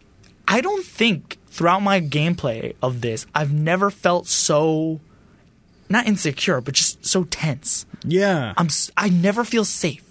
I 0.47 0.61
don't 0.61 0.85
think 0.85 1.39
throughout 1.49 1.81
my 1.83 2.01
gameplay 2.01 2.75
of 2.83 3.01
this, 3.01 3.27
I've 3.35 3.53
never 3.53 3.91
felt 3.91 4.27
so 4.27 5.01
not 5.89 6.07
insecure, 6.07 6.61
but 6.61 6.75
just 6.75 7.05
so 7.05 7.25
tense. 7.25 7.87
yeah. 8.05 8.55
I'm 8.57 8.69
I 8.97 9.09
never 9.09 9.45
feel 9.45 9.65
safe. 9.65 10.05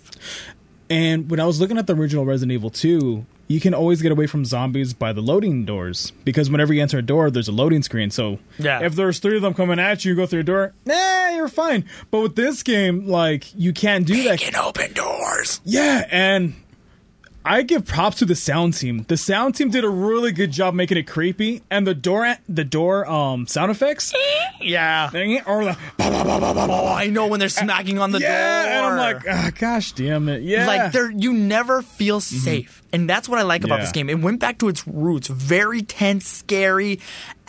And 0.89 1.29
when 1.31 1.39
I 1.39 1.46
was 1.46 1.60
looking 1.62 1.77
at 1.77 1.88
the 1.88 1.96
original 1.96 2.25
Resident 2.25 2.51
Evil 2.51 2.70
2, 2.70 3.25
you 3.51 3.60
can 3.60 3.74
always 3.74 4.01
get 4.01 4.12
away 4.12 4.27
from 4.27 4.46
zombies 4.46 4.93
by 4.93 5.12
the 5.13 5.22
loading 5.22 5.65
doors 5.65 6.12
because 6.24 6.50
whenever 6.50 6.74
you 6.74 6.81
enter 6.81 6.98
a 6.98 7.01
door, 7.01 7.29
there's 7.29 7.48
a 7.48 7.51
loading 7.51 7.84
screen. 7.84 8.10
So 8.12 8.39
Yeah. 8.58 8.81
if 8.84 8.96
there's 8.96 9.20
three 9.20 9.36
of 9.36 9.41
them 9.41 9.53
coming 9.53 9.79
at 9.79 10.05
you, 10.05 10.12
you 10.12 10.15
go 10.15 10.25
through 10.25 10.41
a 10.41 10.43
door, 10.43 10.74
nah, 10.86 11.29
you're 11.29 11.48
fine. 11.48 11.86
But 12.12 12.22
with 12.22 12.36
this 12.36 12.63
game, 12.63 13.08
like 13.08 13.46
you 13.55 13.74
can't 13.74 14.05
do 14.05 14.24
that. 14.24 14.39
You 14.41 14.51
can 14.51 14.55
open 14.62 14.93
doors. 14.93 15.62
Yeah, 15.65 16.08
and 16.12 16.53
I 17.43 17.63
give 17.63 17.86
props 17.86 18.17
to 18.20 18.25
the 18.25 18.36
sound 18.36 18.75
team. 18.75 19.03
The 19.08 19.17
sound 19.17 19.55
team 19.55 19.72
did 19.72 19.84
a 19.84 19.89
really 19.89 20.31
good 20.31 20.51
job 20.51 20.75
making 20.75 20.98
it 21.00 21.08
creepy, 21.08 21.63
and 21.72 21.88
the 21.88 21.96
door, 21.96 22.36
the 22.48 22.63
door, 22.63 23.10
um, 23.10 23.48
sound 23.48 23.72
effects, 23.72 24.13
Yeah. 24.62 25.10
or 25.48 25.63
the 25.65 25.77
Oh, 26.00 26.88
I 26.96 27.08
know 27.08 27.27
when 27.27 27.39
they're 27.39 27.50
smacking 27.50 27.98
on 28.00 28.12
the 28.12 28.20
yeah, 28.20 28.63
door. 28.63 28.74
and 28.74 28.86
I'm 28.86 28.98
like, 28.98 29.24
ah, 29.27 29.51
gosh 29.58 29.91
damn 29.93 30.29
it, 30.29 30.43
yeah, 30.43 30.67
like 30.67 30.91
there 30.91 31.10
you 31.10 31.34
never 31.34 31.81
feel 31.81 32.20
safe 32.20 32.80
and 32.93 33.10
that's 33.10 33.27
what 33.29 33.39
i 33.39 33.43
like 33.43 33.63
about 33.63 33.79
Yeah. 33.79 33.86
this 33.86 33.91
game. 33.91 34.10
It 34.10 34.19
went 34.19 34.39
back 34.39 34.57
to 34.60 34.67
its 34.67 34.88
roots. 34.88 35.27
Very 35.27 35.81
tense 35.81 36.27
scary. 36.27 37.00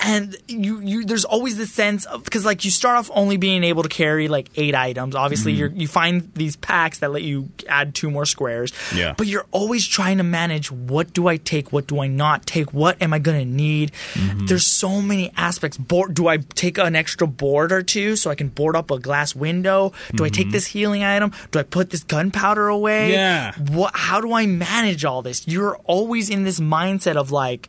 And 0.05 0.37
you 0.49 0.81
you 0.81 1.05
there's 1.05 1.25
always 1.25 1.57
this 1.57 1.73
sense 1.73 2.07
of 2.07 2.25
because 2.25 2.45
like 2.45 2.65
you 2.65 2.73
start 2.73 2.99
off 2.99 3.11
only 3.15 3.37
being 3.37 3.63
able 3.63 3.85
to 3.85 3.89
carry 3.89 4.27
like 4.27 4.49
eight 4.57 4.75
items. 4.75 5.15
Obviously 5.15 5.53
mm-hmm. 5.53 5.59
you're 5.61 5.69
you 5.71 5.87
find 5.87 6.33
these 6.35 6.57
packs 6.57 6.99
that 7.01 7.13
let 7.13 7.23
you 7.23 7.51
add 7.69 7.95
two 7.95 8.11
more 8.11 8.27
squares. 8.27 8.73
Yeah. 8.93 9.15
but 9.17 9.29
you're 9.29 9.47
always 9.53 9.87
trying 9.87 10.19
to 10.19 10.25
manage 10.25 10.73
what 10.73 11.13
do 11.13 11.29
i 11.29 11.37
take? 11.37 11.73
What 11.73 11.87
do 11.87 12.01
i 12.01 12.09
not 12.09 12.47
take? 12.47 12.73
What 12.73 13.01
am 13.01 13.13
i 13.13 13.21
going 13.21 13.39
to 13.39 13.45
need 13.45 13.93
mm-hmm. 14.15 14.47
there's 14.47 14.67
so 14.67 15.01
many 15.01 15.31
aspects. 15.37 15.77
Board 15.77 16.15
do 16.15 16.27
i 16.27 16.39
take 16.39 16.79
an 16.79 16.97
extra 16.97 17.27
board 17.29 17.71
or 17.71 17.83
two 17.83 18.17
so 18.17 18.31
i 18.31 18.35
can 18.35 18.49
board 18.49 18.75
up 18.75 18.91
a 18.91 18.99
glass 18.99 19.37
window? 19.37 19.93
Do 20.15 20.25
i 20.25 20.31
take 20.31 20.47
mm-hmm. 20.47 20.53
this 20.53 20.67
healing 20.67 21.05
item? 21.05 21.33
Do 21.53 21.61
i 21.61 21.63
put 21.63 21.91
this 21.91 22.03
gunpowder 22.03 22.67
away? 22.67 23.13
Yeah. 23.13 23.55
what 23.71 23.95
how 23.95 24.21
do 24.21 24.33
I 24.33 24.47
manage 24.47 25.05
all 25.05 25.23
this? 25.23 25.32
You're 25.47 25.77
always 25.85 26.31
in 26.31 26.45
this 26.45 26.61
mindset 26.61 27.17
of 27.17 27.31
like 27.31 27.69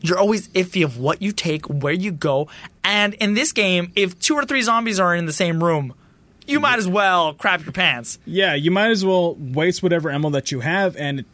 you're 0.00 0.18
always 0.18 0.48
iffy 0.48 0.84
of 0.84 0.98
what 0.98 1.20
you 1.20 1.32
take, 1.32 1.66
where 1.66 1.92
you 1.92 2.12
go. 2.12 2.48
And 2.82 3.14
in 3.14 3.34
this 3.34 3.52
game, 3.52 3.92
if 3.96 4.18
two 4.18 4.34
or 4.34 4.44
three 4.44 4.62
zombies 4.62 4.98
are 4.98 5.14
in 5.14 5.26
the 5.26 5.32
same 5.32 5.62
room, 5.62 5.94
you 6.46 6.58
might 6.58 6.78
as 6.78 6.88
well 6.88 7.34
crap 7.34 7.62
your 7.64 7.72
pants. 7.72 8.18
yeah, 8.24 8.54
you 8.54 8.70
might 8.70 8.90
as 8.90 9.04
well 9.04 9.34
waste 9.36 9.82
whatever 9.82 10.10
ammo 10.10 10.30
that 10.30 10.50
you 10.50 10.60
have, 10.60 10.96
and 10.96 11.24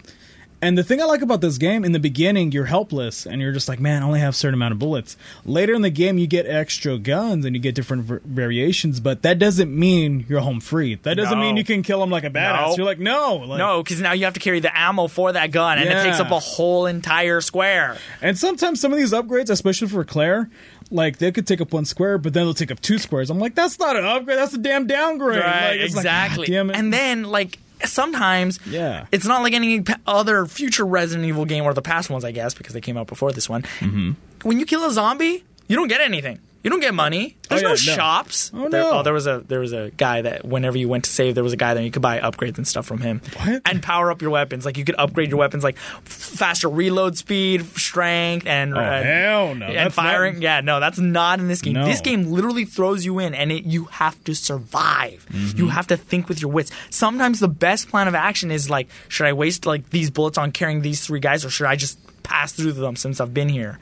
and 0.62 0.76
the 0.78 0.82
thing 0.84 1.00
I 1.00 1.04
like 1.04 1.22
about 1.22 1.40
this 1.40 1.58
game, 1.58 1.84
in 1.84 1.92
the 1.92 1.98
beginning, 1.98 2.50
you're 2.52 2.64
helpless, 2.64 3.26
and 3.26 3.40
you're 3.42 3.52
just 3.52 3.68
like, 3.68 3.78
man, 3.78 4.02
I 4.02 4.06
only 4.06 4.20
have 4.20 4.30
a 4.34 4.36
certain 4.36 4.54
amount 4.54 4.72
of 4.72 4.78
bullets. 4.78 5.16
Later 5.44 5.75
in 5.75 5.82
the 5.82 5.90
game, 5.90 6.18
you 6.18 6.26
get 6.26 6.46
extra 6.46 6.98
guns 6.98 7.44
and 7.44 7.54
you 7.54 7.60
get 7.60 7.75
different 7.75 8.04
v- 8.04 8.18
variations, 8.25 8.98
but 9.00 9.22
that 9.22 9.38
doesn't 9.38 9.76
mean 9.76 10.25
you're 10.28 10.40
home 10.40 10.60
free. 10.60 10.94
That 10.96 11.16
doesn't 11.16 11.38
No. 11.38 11.44
mean 11.44 11.56
you 11.56 11.64
can 11.64 11.82
kill 11.82 12.00
them 12.00 12.10
like 12.10 12.25
a 12.25 12.30
badass. 12.30 12.68
No. 12.70 12.75
You're 12.76 12.86
like, 12.86 12.98
no, 12.98 13.36
like, 13.36 13.58
No, 13.58 13.82
because 13.82 14.00
now 14.00 14.12
you 14.12 14.25
have 14.25 14.34
to 14.34 14.40
carry 14.40 14.60
the 14.60 14.76
ammo 14.78 15.06
for 15.08 15.32
that 15.32 15.50
gun, 15.50 15.78
and 15.78 15.88
it 15.88 16.02
takes 16.02 16.20
up 16.20 16.30
a 16.30 16.38
whole 16.38 16.86
entire 16.86 17.40
square. 17.40 17.96
And 18.22 18.38
sometimes 18.38 18.80
some 18.80 18.92
of 18.92 18.98
these 18.98 19.12
upgrades, 19.12 19.50
especially 19.50 19.88
for 19.88 20.04
Claire, 20.04 20.48
like 20.90 21.18
they 21.18 21.32
could 21.32 21.46
take 21.46 21.60
up 21.60 21.72
one 21.72 21.84
square, 21.84 22.16
but 22.16 22.32
then 22.32 22.44
they'll 22.44 22.54
take 22.54 22.70
up 22.70 22.80
two 22.80 22.98
squares. 22.98 23.28
I'm 23.28 23.38
like, 23.40 23.54
that's 23.56 23.78
not 23.78 23.96
an 23.96 24.04
upgrade. 24.04 24.38
That's 24.38 24.54
a 24.54 24.58
damn 24.58 24.86
downgrade. 24.86 25.40
Right, 25.40 25.70
Like, 25.72 25.80
like, 25.80 25.80
exactly. 25.80 26.46
Damn 26.46 26.70
it. 26.70 26.76
and 26.76 26.92
then 26.92 27.25
like 27.25 27.58
sometimes 27.85 28.59
Yeah. 28.66 29.06
it's 29.12 29.26
not 29.26 29.42
like 29.42 29.52
any 29.54 29.85
other 30.06 30.47
future 30.47 30.85
Resident 30.87 31.26
Evil 31.26 31.45
game 31.45 31.64
or 31.64 31.75
the 31.75 31.83
past 31.83 32.11
ones, 32.11 32.25
I 32.25 32.33
guess, 32.33 32.54
because 32.54 32.73
they 32.75 32.80
came 32.80 32.97
out 32.97 33.06
before 33.06 33.33
this 33.33 33.49
one. 33.49 33.62
Mm-hmm. 33.80 34.12
When 34.42 34.59
you 34.61 34.66
kill 34.66 34.85
a 34.85 34.90
zombie, 34.90 35.45
you 35.68 35.76
don't 35.76 35.88
get 35.88 36.00
anything. 36.00 36.38
You 36.66 36.70
don't 36.70 36.80
get 36.80 36.94
money. 36.94 37.37
There's 37.49 37.61
Oh, 37.62 37.64
no, 37.64 37.68
yeah, 37.68 37.92
no. 37.92 37.96
shops. 37.96 38.50
Oh, 38.52 38.68
There, 38.68 38.82
no. 38.82 38.99
oh, 38.99 39.02
there 39.04 39.12
was 39.12 39.28
a 39.28 39.38
there 39.46 39.61
was 39.61 39.73
a 39.73 39.93
guy 39.97 40.23
that 40.23 40.45
whenever 40.45 40.76
you 40.76 40.88
went 40.88 41.04
to 41.04 41.10
save, 41.10 41.36
there 41.36 41.45
was 41.45 41.52
a 41.52 41.56
guy 41.56 41.75
there 41.75 41.82
you 41.84 41.93
could 41.93 42.02
buy 42.02 42.19
upgrades 42.19 42.56
and 42.58 42.67
stuff 42.67 42.86
from 42.86 42.99
him. 42.99 43.23
What? 43.36 43.62
And 43.64 43.80
power 43.80 44.10
up 44.10 44.21
your 44.21 44.32
weapons. 44.32 44.67
Like 44.67 44.76
you 44.76 44.84
could 44.84 44.97
upgrade 44.99 45.28
your 45.30 45.38
weapons, 45.38 45.62
like 45.62 45.78
faster 46.04 46.69
reload 46.69 47.17
speed, 47.17 47.64
strength, 47.78 48.49
and 48.49 48.75
Oh, 48.76 48.80
uh, 48.80 49.02
hell 49.02 49.54
no. 49.54 49.67
and 49.67 49.76
That's 49.76 49.95
firing. 49.95 50.34
not- 50.34 50.43
Yeah, 50.43 50.60
no, 50.60 50.80
that's 50.80 50.99
not 50.99 51.38
in 51.38 51.47
this 51.47 51.62
game. 51.62 51.75
No. 51.75 51.84
This 51.86 52.00
game 52.00 52.25
literally 52.32 52.64
throws 52.64 53.04
you 53.04 53.21
in, 53.21 53.32
and 53.32 53.52
it, 53.52 53.62
you 53.64 53.84
have 53.84 54.23
to 54.25 54.34
survive. 54.34 55.25
Mm-hmm. 55.32 55.58
You 55.58 55.69
have 55.69 55.86
to 55.86 55.97
think 55.97 56.28
with 56.28 56.43
your 56.43 56.50
wits. 56.50 56.73
Sometimes 56.91 57.38
the 57.38 57.47
best 57.49 57.88
plan 57.88 58.08
of 58.08 58.17
action 58.17 58.50
is 58.50 58.69
like, 58.69 58.88
should 59.06 59.26
I 59.26 59.32
waste 59.34 59.67
like 59.67 59.91
these 59.91 60.10
bullets 60.10 60.36
on 60.36 60.50
carrying 60.50 60.82
these 60.82 61.06
three 61.06 61.21
guys, 61.21 61.45
or 61.45 61.50
should 61.50 61.67
I 61.67 61.76
just 61.76 61.99
pass 62.26 62.52
through 62.52 62.73
them 62.73 62.97
since 62.97 63.21
I've 63.21 63.32
been 63.32 63.49
here? 63.49 63.78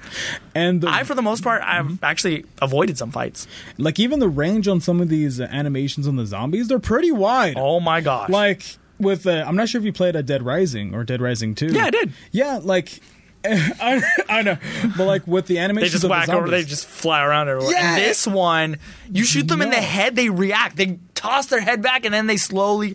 and 0.54 0.80
the, 0.80 0.88
I, 0.88 1.02
for 1.04 1.14
the 1.14 1.22
most 1.22 1.42
part, 1.42 1.62
I've 1.62 1.86
Mm-hmm. 1.86 2.04
actually 2.04 2.44
avoided 2.62 2.96
some 2.98 3.10
fights. 3.10 3.46
like 3.78 3.98
even 3.98 4.20
the 4.20 4.28
range 4.28 4.68
on 4.68 4.80
some 4.80 5.00
of 5.00 5.08
these 5.08 5.40
uh, 5.40 5.44
animations 5.50 6.06
on 6.06 6.16
the 6.16 6.26
zombies, 6.26 6.68
they're 6.68 6.78
pretty 6.78 7.10
wide. 7.12 7.54
Oh 7.56 7.80
my 7.80 8.00
gosh! 8.00 8.28
Like 8.30 8.62
with, 8.98 9.26
uh, 9.26 9.44
I'm 9.46 9.56
not 9.56 9.68
sure 9.68 9.80
if 9.80 9.84
you 9.84 9.92
played 9.92 10.14
a 10.16 10.22
Dead 10.22 10.42
Rising 10.42 10.94
or 10.94 11.02
Dead 11.04 11.20
Rising 11.20 11.54
Two. 11.54 11.66
Yeah, 11.72 11.86
I 11.86 11.90
did. 11.90 12.12
Yeah, 12.32 12.60
like. 12.62 13.00
I, 13.46 14.00
I 14.26 14.40
know, 14.40 14.56
but 14.96 15.04
like 15.04 15.26
with 15.26 15.46
the 15.48 15.56
they 15.56 15.88
just 15.90 16.02
of 16.02 16.08
whack 16.08 16.28
the 16.28 16.32
over. 16.34 16.48
They 16.48 16.64
just 16.64 16.86
fly 16.86 17.22
around 17.22 17.50
everywhere. 17.50 17.72
Yeah. 17.74 17.96
And 17.96 18.02
this 18.02 18.26
one, 18.26 18.78
you 19.12 19.22
shoot 19.24 19.48
them 19.48 19.60
in 19.60 19.68
the 19.68 19.76
head, 19.76 20.16
they 20.16 20.30
react. 20.30 20.76
They 20.76 20.98
toss 21.14 21.44
their 21.48 21.60
head 21.60 21.82
back, 21.82 22.06
and 22.06 22.14
then 22.14 22.26
they 22.26 22.38
slowly. 22.38 22.94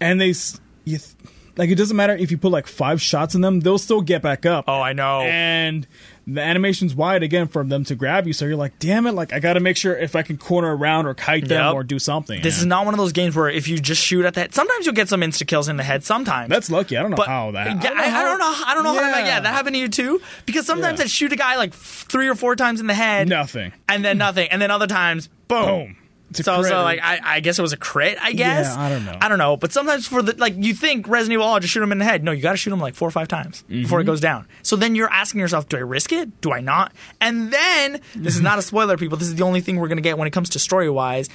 and 0.00 0.20
they, 0.20 0.30
s- 0.30 0.58
you 0.84 0.98
th- 0.98 1.12
like 1.58 1.68
it 1.70 1.74
doesn't 1.74 1.96
matter 1.96 2.16
if 2.16 2.30
you 2.30 2.38
put 2.38 2.50
like 2.52 2.66
five 2.66 3.02
shots 3.02 3.34
in 3.34 3.42
them, 3.42 3.60
they'll 3.60 3.76
still 3.78 4.00
get 4.00 4.22
back 4.22 4.46
up. 4.46 4.64
Oh, 4.68 4.80
I 4.80 4.92
know. 4.94 5.20
and 5.22 5.86
the 6.26 6.42
animation's 6.42 6.94
wide 6.94 7.22
again 7.22 7.48
for 7.48 7.64
them 7.64 7.84
to 7.84 7.94
grab 7.94 8.26
you. 8.26 8.32
So 8.34 8.44
you're 8.44 8.54
like, 8.56 8.78
damn 8.78 9.06
it! 9.06 9.12
Like 9.12 9.32
I 9.32 9.38
got 9.40 9.54
to 9.54 9.60
make 9.60 9.76
sure 9.78 9.96
if 9.96 10.14
I 10.14 10.22
can 10.22 10.36
corner 10.36 10.76
around 10.76 11.06
or 11.06 11.14
kite 11.14 11.48
them 11.48 11.64
Yep. 11.64 11.74
or 11.74 11.82
do 11.84 11.98
something. 11.98 12.42
This 12.42 12.56
yeah. 12.56 12.60
is 12.60 12.66
not 12.66 12.84
one 12.84 12.92
of 12.94 12.98
those 12.98 13.12
games 13.12 13.34
where 13.34 13.48
if 13.48 13.66
you 13.66 13.78
just 13.78 14.02
shoot 14.04 14.24
at 14.26 14.34
that, 14.34 14.54
sometimes 14.54 14.84
you'll 14.86 14.94
get 14.94 15.08
some 15.08 15.20
insta 15.22 15.46
kills 15.46 15.68
in 15.68 15.76
the 15.78 15.82
head. 15.84 16.04
Sometimes 16.04 16.50
That's 16.50 16.70
lucky. 16.70 16.96
I 16.96 17.02
don't 17.02 17.10
know 17.12 17.16
But 17.16 17.28
how 17.28 17.50
that. 17.52 17.82
Yeah, 17.82 17.92
I, 17.96 18.20
I 18.20 18.24
don't 18.24 18.38
know. 18.38 18.54
I 18.66 18.74
don't 18.74 18.84
know 18.84 18.92
how 18.94 19.00
that. 19.00 19.20
Yeah. 19.20 19.26
Yeah, 19.26 19.40
that 19.40 19.54
happened 19.54 19.74
to 19.74 19.80
you 19.80 19.88
too. 19.88 20.20
Because 20.46 20.66
sometimes 20.66 20.98
Yeah. 20.98 21.04
I 21.04 21.08
shoot 21.08 21.32
a 21.32 21.36
guy 21.36 21.56
like 21.56 21.70
f- 21.70 22.04
three 22.08 22.28
or 22.28 22.34
four 22.34 22.56
times 22.56 22.80
in 22.80 22.86
the 22.86 22.94
head, 22.94 23.26
Nothing. 23.28 23.72
and 23.88 24.04
then 24.04 24.18
nothing, 24.18 24.48
and 24.50 24.60
then 24.60 24.70
other 24.70 24.86
times, 24.86 25.28
boom. 25.48 25.64
Boom. 25.64 25.96
It's 26.30 26.44
So, 26.44 26.58
crit. 26.60 26.68
so 26.70 26.82
like 26.82 27.00
I, 27.02 27.20
I 27.36 27.40
guess 27.40 27.58
it 27.58 27.62
was 27.62 27.72
a 27.72 27.76
crit. 27.76 28.18
I 28.20 28.32
guess 28.32 28.66
Yeah, 28.66 28.80
I 28.82 28.88
don't 28.88 29.04
know. 29.06 29.18
I 29.20 29.28
don't 29.28 29.38
know. 29.38 29.56
But 29.56 29.72
sometimes 29.72 30.06
for 30.06 30.20
the 30.22 30.34
like 30.36 30.54
you 30.56 30.74
think 30.74 31.08
Resident 31.08 31.34
Evil, 31.34 31.46
oh, 31.46 31.58
just 31.58 31.72
shoot 31.72 31.82
him 31.82 31.90
in 31.92 31.98
the 31.98 32.04
head. 32.04 32.22
No, 32.22 32.32
you 32.32 32.42
got 32.42 32.50
to 32.52 32.56
shoot 32.58 32.72
him 32.72 32.80
like 32.80 32.94
four 32.94 33.08
or 33.08 33.10
five 33.10 33.28
times 33.28 33.62
before 33.62 34.00
it 34.00 34.02
Mm-hmm. 34.02 34.10
goes 34.10 34.20
down. 34.20 34.46
So 34.62 34.76
then 34.76 34.94
you're 34.94 35.10
asking 35.10 35.40
yourself, 35.40 35.68
do 35.68 35.76
I 35.76 35.80
risk 35.80 36.12
it? 36.12 36.40
Do 36.40 36.52
I 36.52 36.60
not? 36.60 36.92
And 37.20 37.50
then 37.52 38.00
this 38.14 38.36
is 38.36 38.42
not 38.42 38.58
a 38.58 38.62
spoiler, 38.62 38.96
people. 38.98 39.16
This 39.16 39.28
is 39.28 39.34
the 39.36 39.44
only 39.44 39.60
thing 39.60 39.76
we're 39.78 39.88
gonna 39.88 40.00
get 40.02 40.18
when 40.18 40.28
it 40.28 40.32
comes 40.32 40.50
to 40.50 40.58
story 40.58 40.90
wise. 40.90 41.28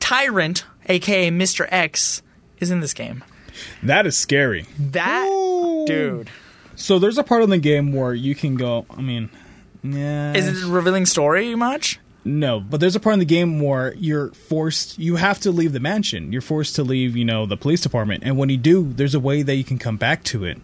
Tyrant, 0.00 0.64
aka 0.88 1.30
Mr. 1.30 1.66
X, 1.70 2.22
is 2.58 2.70
in 2.70 2.80
this 2.80 2.94
game. 2.94 3.22
that 3.82 4.06
is 4.06 4.16
scary. 4.16 4.66
That 4.78 5.26
Ooh. 5.28 5.84
dude. 5.86 6.30
So 6.74 6.98
there's 6.98 7.18
a 7.18 7.22
part 7.24 7.42
in 7.42 7.50
the 7.50 7.58
game 7.58 7.92
where 7.92 8.14
you 8.14 8.34
can 8.34 8.54
go. 8.56 8.86
I 8.90 9.02
mean, 9.02 9.28
yeah, 9.82 10.32
Is 10.34 10.48
it 10.48 10.66
revealing 10.66 11.04
story 11.06 11.54
much? 11.54 12.00
No, 12.24 12.60
but 12.60 12.80
there's 12.80 12.96
a 12.96 13.00
part 13.00 13.14
in 13.14 13.18
the 13.18 13.24
game 13.24 13.60
where 13.60 13.94
you're 13.94 14.30
forced. 14.32 14.98
You 14.98 15.16
have 15.16 15.40
to 15.40 15.50
leave 15.50 15.72
the 15.72 15.80
mansion. 15.80 16.32
You're 16.32 16.42
forced 16.42 16.76
to 16.76 16.82
leave. 16.82 17.16
You 17.16 17.24
know 17.24 17.46
the 17.46 17.56
police 17.56 17.80
department, 17.80 18.22
and 18.24 18.36
when 18.36 18.50
you 18.50 18.56
do, 18.56 18.92
there's 18.92 19.14
a 19.14 19.20
way 19.20 19.42
that 19.42 19.54
you 19.54 19.64
can 19.64 19.78
come 19.78 19.96
back 19.96 20.22
to 20.24 20.44
it. 20.44 20.58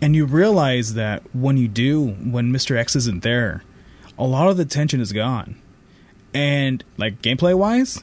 And 0.00 0.16
you 0.16 0.26
realize 0.26 0.94
that 0.94 1.22
when 1.34 1.56
you 1.56 1.68
do, 1.68 2.08
when 2.08 2.52
Mr. 2.52 2.76
X 2.76 2.96
isn't 2.96 3.22
there, 3.22 3.62
a 4.18 4.24
lot 4.24 4.48
of 4.48 4.56
the 4.56 4.64
tension 4.64 5.00
is 5.00 5.12
gone. 5.12 5.56
And 6.34 6.82
like 6.96 7.22
gameplay 7.22 7.56
wise, 7.56 8.02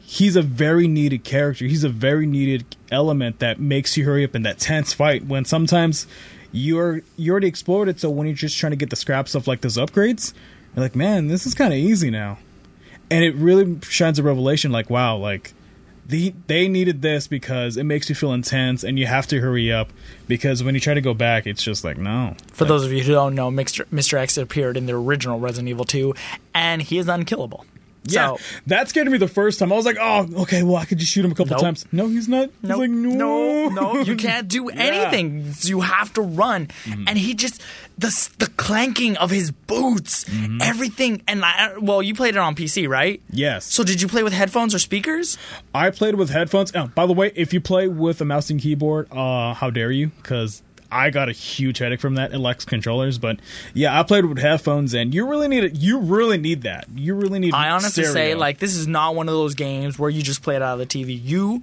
he's 0.00 0.36
a 0.36 0.42
very 0.42 0.88
needed 0.88 1.24
character. 1.24 1.66
He's 1.66 1.84
a 1.84 1.88
very 1.88 2.26
needed 2.26 2.76
element 2.90 3.38
that 3.38 3.60
makes 3.60 3.96
you 3.96 4.04
hurry 4.04 4.24
up 4.24 4.34
in 4.34 4.42
that 4.42 4.58
tense 4.58 4.92
fight 4.92 5.24
when 5.24 5.44
sometimes 5.44 6.06
you're 6.52 7.02
you 7.16 7.30
already 7.30 7.48
explored 7.48 7.88
it. 7.88 8.00
So 8.00 8.10
when 8.10 8.26
you're 8.26 8.36
just 8.36 8.58
trying 8.58 8.72
to 8.72 8.76
get 8.76 8.90
the 8.90 8.96
scraps 8.96 9.34
of 9.34 9.46
like 9.46 9.60
those 9.60 9.76
upgrades, 9.76 10.34
you're 10.74 10.82
like, 10.82 10.96
man, 10.96 11.28
this 11.28 11.46
is 11.46 11.54
kind 11.54 11.72
of 11.72 11.78
easy 11.78 12.10
now. 12.10 12.38
And 13.10 13.24
it 13.24 13.34
really 13.34 13.78
shines 13.82 14.18
a 14.18 14.22
revelation. 14.22 14.70
Like, 14.70 14.88
wow, 14.88 15.16
like 15.16 15.52
the 16.06 16.34
they 16.46 16.68
needed 16.68 17.02
this 17.02 17.26
because 17.26 17.76
it 17.76 17.84
makes 17.84 18.08
you 18.08 18.14
feel 18.14 18.32
intense 18.32 18.84
and 18.84 18.98
you 18.98 19.06
have 19.06 19.26
to 19.28 19.40
hurry 19.40 19.72
up 19.72 19.92
because 20.28 20.62
when 20.62 20.74
you 20.74 20.80
try 20.80 20.94
to 20.94 21.00
go 21.00 21.14
back, 21.14 21.46
it's 21.46 21.62
just 21.62 21.84
like 21.84 21.96
no. 21.96 22.36
For 22.52 22.64
those 22.64 22.84
of 22.84 22.92
you 22.92 23.02
who 23.02 23.12
don't 23.12 23.34
know, 23.34 23.50
Mr. 23.50 23.84
Mr. 23.86 24.14
X 24.18 24.36
appeared 24.36 24.76
in 24.76 24.86
the 24.86 24.94
original 24.94 25.40
Resident 25.40 25.68
Evil 25.68 25.84
2, 25.84 26.14
and 26.54 26.82
he 26.82 26.98
is 26.98 27.08
unkillable. 27.08 27.64
Yeah, 28.04 28.36
So, 28.36 28.38
that 28.68 28.88
scared 28.88 29.08
me 29.08 29.18
the 29.18 29.28
first 29.28 29.58
time. 29.58 29.72
I 29.72 29.76
was 29.76 29.84
like, 29.84 29.98
"Oh, 30.00 30.26
okay, 30.42 30.62
well, 30.62 30.76
I 30.76 30.84
could 30.86 30.98
just 30.98 31.12
shoot 31.12 31.24
him 31.24 31.32
a 31.32 31.34
couple 31.34 31.52
Nope. 31.52 31.60
times." 31.62 31.84
No, 31.92 32.08
he's 32.08 32.28
not. 32.28 32.48
He's 32.62 32.70
like, 32.70 32.90
"No, 32.90 33.66
no, 33.66 33.68
no, 33.68 34.00
you 34.00 34.16
can't 34.26 34.48
do 34.48 34.68
anything. 34.70 35.52
You 35.60 35.80
have 35.80 36.12
to 36.14 36.22
run. 36.22 36.68
Mm-hmm. 36.84 37.04
And 37.08 37.18
he 37.18 37.34
just 37.34 37.60
the 37.98 38.08
the 38.38 38.46
clanking 38.56 39.16
of 39.18 39.30
his 39.30 39.50
boots, 39.50 40.24
Mm-hmm. 40.24 40.62
everything. 40.62 41.22
And 41.28 41.44
I, 41.44 41.76
well, 41.78 42.02
you 42.02 42.14
played 42.14 42.34
it 42.36 42.38
on 42.38 42.54
PC, 42.54 42.88
right? 42.88 43.20
Yes. 43.30 43.66
So 43.66 43.84
did 43.84 44.00
you 44.00 44.08
play 44.08 44.22
with 44.22 44.32
headphones 44.32 44.74
or 44.74 44.78
speakers? 44.78 45.36
I 45.74 45.90
played 45.90 46.14
with 46.14 46.30
headphones. 46.30 46.72
Oh, 46.74 46.86
by 46.94 47.04
the 47.06 47.12
way, 47.12 47.32
if 47.34 47.52
you 47.52 47.60
play 47.60 47.86
with 47.88 48.20
a 48.20 48.24
mouse 48.24 48.48
and 48.50 48.60
keyboard, 48.60 49.08
uh, 49.12 49.52
how 49.54 49.68
dare 49.70 49.90
you? 49.90 50.08
Because 50.08 50.62
I 50.92 51.10
got 51.10 51.28
a 51.28 51.32
huge 51.32 51.78
headache 51.78 52.00
from 52.00 52.16
that. 52.16 52.32
Lacks 52.38 52.64
controllers, 52.64 53.18
but 53.18 53.38
yeah, 53.74 53.98
I 53.98 54.02
played 54.02 54.24
with 54.24 54.38
headphones, 54.38 54.94
and 54.94 55.14
you 55.14 55.28
really 55.28 55.48
need 55.48 55.64
it. 55.64 55.76
You 55.76 55.98
really 55.98 56.38
need 56.38 56.62
that. 56.62 56.86
You 56.94 57.14
really 57.14 57.38
need. 57.38 57.54
I 57.54 57.70
honestly 57.70 58.04
say 58.04 58.34
like 58.34 58.58
this 58.58 58.74
is 58.74 58.86
not 58.86 59.14
one 59.14 59.28
of 59.28 59.34
those 59.34 59.54
games 59.54 59.98
where 59.98 60.10
you 60.10 60.22
just 60.22 60.42
play 60.42 60.56
it 60.56 60.62
out 60.62 60.80
of 60.80 60.86
the 60.88 61.04
TV. 61.04 61.18
You. 61.22 61.62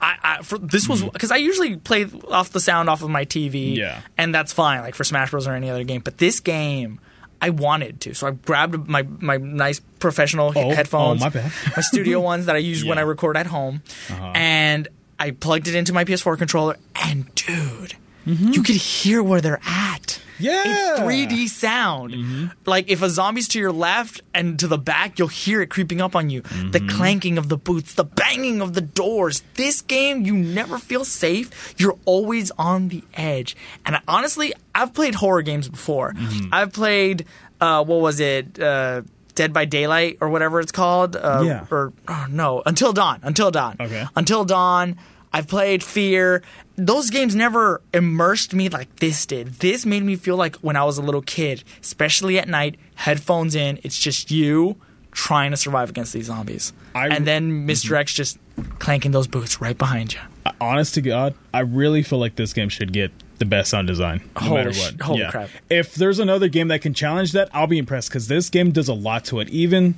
I, 0.00 0.14
I 0.22 0.42
for 0.42 0.58
this 0.58 0.88
was 0.88 1.02
because 1.02 1.32
I 1.32 1.38
usually 1.38 1.74
play 1.76 2.06
off 2.30 2.50
the 2.50 2.60
sound 2.60 2.88
off 2.88 3.02
of 3.02 3.10
my 3.10 3.24
TV. 3.24 3.74
Yeah. 3.76 4.00
and 4.16 4.32
that's 4.32 4.52
fine, 4.52 4.82
like 4.82 4.94
for 4.94 5.02
Smash 5.02 5.32
Bros 5.32 5.48
or 5.48 5.54
any 5.54 5.68
other 5.70 5.82
game. 5.82 6.02
But 6.02 6.18
this 6.18 6.38
game, 6.38 7.00
I 7.42 7.50
wanted 7.50 8.00
to, 8.02 8.14
so 8.14 8.28
I 8.28 8.30
grabbed 8.30 8.88
my 8.88 9.02
my 9.02 9.38
nice 9.38 9.80
professional 9.98 10.52
Oh, 10.54 10.70
headphones, 10.72 11.20
oh, 11.24 11.30
my 11.34 11.42
my 11.76 11.82
studio 11.82 12.20
ones 12.32 12.46
that 12.46 12.54
I 12.54 12.60
use 12.60 12.84
when 12.84 12.90
Yeah. 12.96 13.02
Uh-huh. 13.02 13.06
I 13.06 13.10
record 13.10 13.36
at 13.36 13.46
home, 13.48 13.82
and 14.08 14.86
I 15.18 15.32
plugged 15.32 15.66
it 15.66 15.74
into 15.74 15.92
my 15.92 16.04
PS4 16.04 16.38
controller, 16.38 16.76
and 16.94 17.34
dude, 17.34 17.96
you 18.28 18.62
could 18.62 18.76
hear 18.76 19.22
where 19.22 19.40
they're 19.40 19.60
at. 19.66 20.02
Mm-hmm. 20.02 20.24
Yeah. 20.40 20.92
It's 20.92 21.00
3D 21.00 21.48
sound. 21.48 22.52
Like 22.64 22.88
if 22.88 23.02
a 23.02 23.10
zombie's 23.10 23.48
to 23.48 23.58
your 23.58 23.72
left 23.72 24.20
and 24.32 24.56
to 24.60 24.68
the 24.68 24.78
back, 24.78 25.18
you'll 25.18 25.26
hear 25.26 25.60
it 25.62 25.68
creeping 25.68 26.00
up 26.00 26.14
on 26.14 26.30
you. 26.30 26.42
The 26.42 26.78
clanking 26.96 27.38
of 27.38 27.48
the 27.48 27.56
boots, 27.56 27.94
the 27.94 28.04
banging 28.04 28.60
of 28.60 28.74
the 28.74 28.80
doors. 28.80 29.42
This 29.54 29.82
game, 29.82 30.24
you 30.24 30.34
never 30.36 30.78
feel 30.78 31.04
safe. 31.04 31.74
You're 31.76 31.98
always 32.04 32.52
on 32.52 32.86
the 32.88 33.02
edge. 33.14 33.56
And 33.84 33.96
I, 33.96 34.00
honestly, 34.06 34.52
I've 34.74 34.94
played 34.94 35.16
horror 35.16 35.42
games 35.42 35.68
before. 35.68 36.14
I've 36.52 36.72
played, 36.72 37.24
uh, 37.60 37.82
what 37.84 38.00
was 38.00 38.20
it? 38.20 38.60
Uh, 38.60 39.02
Dead 39.34 39.52
by 39.52 39.64
Daylight 39.64 40.18
or 40.20 40.28
whatever 40.30 40.60
it's 40.60 40.72
called. 40.72 41.16
Uh, 41.16 41.42
Yeah. 41.44 41.66
Or 41.70 41.92
oh, 42.06 42.26
no, 42.30 42.62
Until 42.64 42.92
Dawn. 42.92 43.20
Until 43.24 43.50
Dawn. 43.50 43.76
Okay. 43.80 44.04
Until 44.14 44.44
Dawn. 44.44 44.98
I've 45.32 45.46
played 45.48 45.82
Fear. 45.84 46.42
Those 46.80 47.10
games 47.10 47.34
never 47.34 47.82
immersed 47.92 48.54
me 48.54 48.68
like 48.68 48.96
this 48.96 49.26
did. 49.26 49.48
This 49.54 49.84
made 49.84 50.04
me 50.04 50.14
feel 50.14 50.36
like 50.36 50.54
when 50.56 50.76
I 50.76 50.84
was 50.84 50.96
a 50.96 51.02
little 51.02 51.22
kid, 51.22 51.64
especially 51.82 52.38
at 52.38 52.48
night, 52.48 52.76
headphones 52.94 53.56
in, 53.56 53.80
it's 53.82 53.98
just 53.98 54.30
you 54.30 54.76
trying 55.10 55.50
to 55.50 55.56
survive 55.56 55.90
against 55.90 56.12
these 56.12 56.26
zombies. 56.26 56.72
I- 56.94 57.08
and 57.08 57.26
then 57.26 57.66
mister 57.66 57.88
mm-hmm. 57.94 58.02
X 58.02 58.14
just 58.14 58.38
clanking 58.78 59.10
those 59.10 59.26
boots 59.26 59.60
right 59.60 59.76
behind 59.76 60.14
you. 60.14 60.20
honest 60.60 60.94
to 60.94 61.02
God, 61.02 61.34
I 61.52 61.60
really 61.60 62.04
feel 62.04 62.20
like 62.20 62.36
this 62.36 62.52
game 62.52 62.68
should 62.68 62.92
get 62.92 63.10
the 63.38 63.44
best 63.44 63.70
sound 63.70 63.88
design, 63.88 64.20
no 64.36 64.40
Holy 64.40 64.54
matter 64.54 64.72
sh- 64.72 64.92
what. 64.92 65.00
holy 65.00 65.26
crap. 65.28 65.50
If 65.68 65.96
there's 65.96 66.20
another 66.20 66.48
game 66.48 66.68
that 66.68 66.80
can 66.80 66.94
challenge 66.94 67.32
that, 67.32 67.48
I'll 67.52 67.66
be 67.66 67.78
impressed 67.78 68.08
because 68.08 68.28
this 68.28 68.50
game 68.50 68.70
does 68.70 68.88
a 68.88 68.94
lot 68.94 69.24
to 69.26 69.40
it. 69.40 69.48
Even 69.50 69.96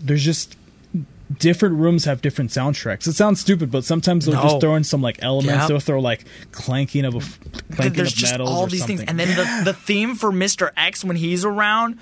there's 0.00 0.24
just 0.24 0.56
different 1.38 1.76
rooms 1.76 2.04
have 2.06 2.20
different 2.22 2.50
soundtracks. 2.50 3.06
It 3.06 3.14
sounds 3.14 3.40
stupid, 3.40 3.70
but 3.70 3.84
sometimes 3.84 4.26
they'll 4.26 4.34
No. 4.34 4.42
just 4.42 4.60
throw 4.60 4.74
in 4.74 4.84
some 4.84 5.00
like 5.02 5.18
elements. 5.22 5.60
Yep. 5.60 5.68
They'll 5.68 5.80
throw 5.80 6.00
like 6.00 6.24
clanking 6.52 7.04
of 7.04 7.14
a 7.14 7.20
clanking 7.74 7.92
There's 7.96 8.14
of 8.22 8.30
metals 8.30 8.50
all 8.50 8.62
or 8.62 8.68
these 8.68 8.84
things. 8.84 9.00
something. 9.00 9.08
And 9.08 9.18
then 9.20 9.36
the, 9.64 9.72
the 9.72 9.74
theme 9.74 10.14
for 10.16 10.30
Mr. 10.32 10.70
X 10.76 11.04
when 11.04 11.16
he's 11.16 11.44
around, 11.44 11.98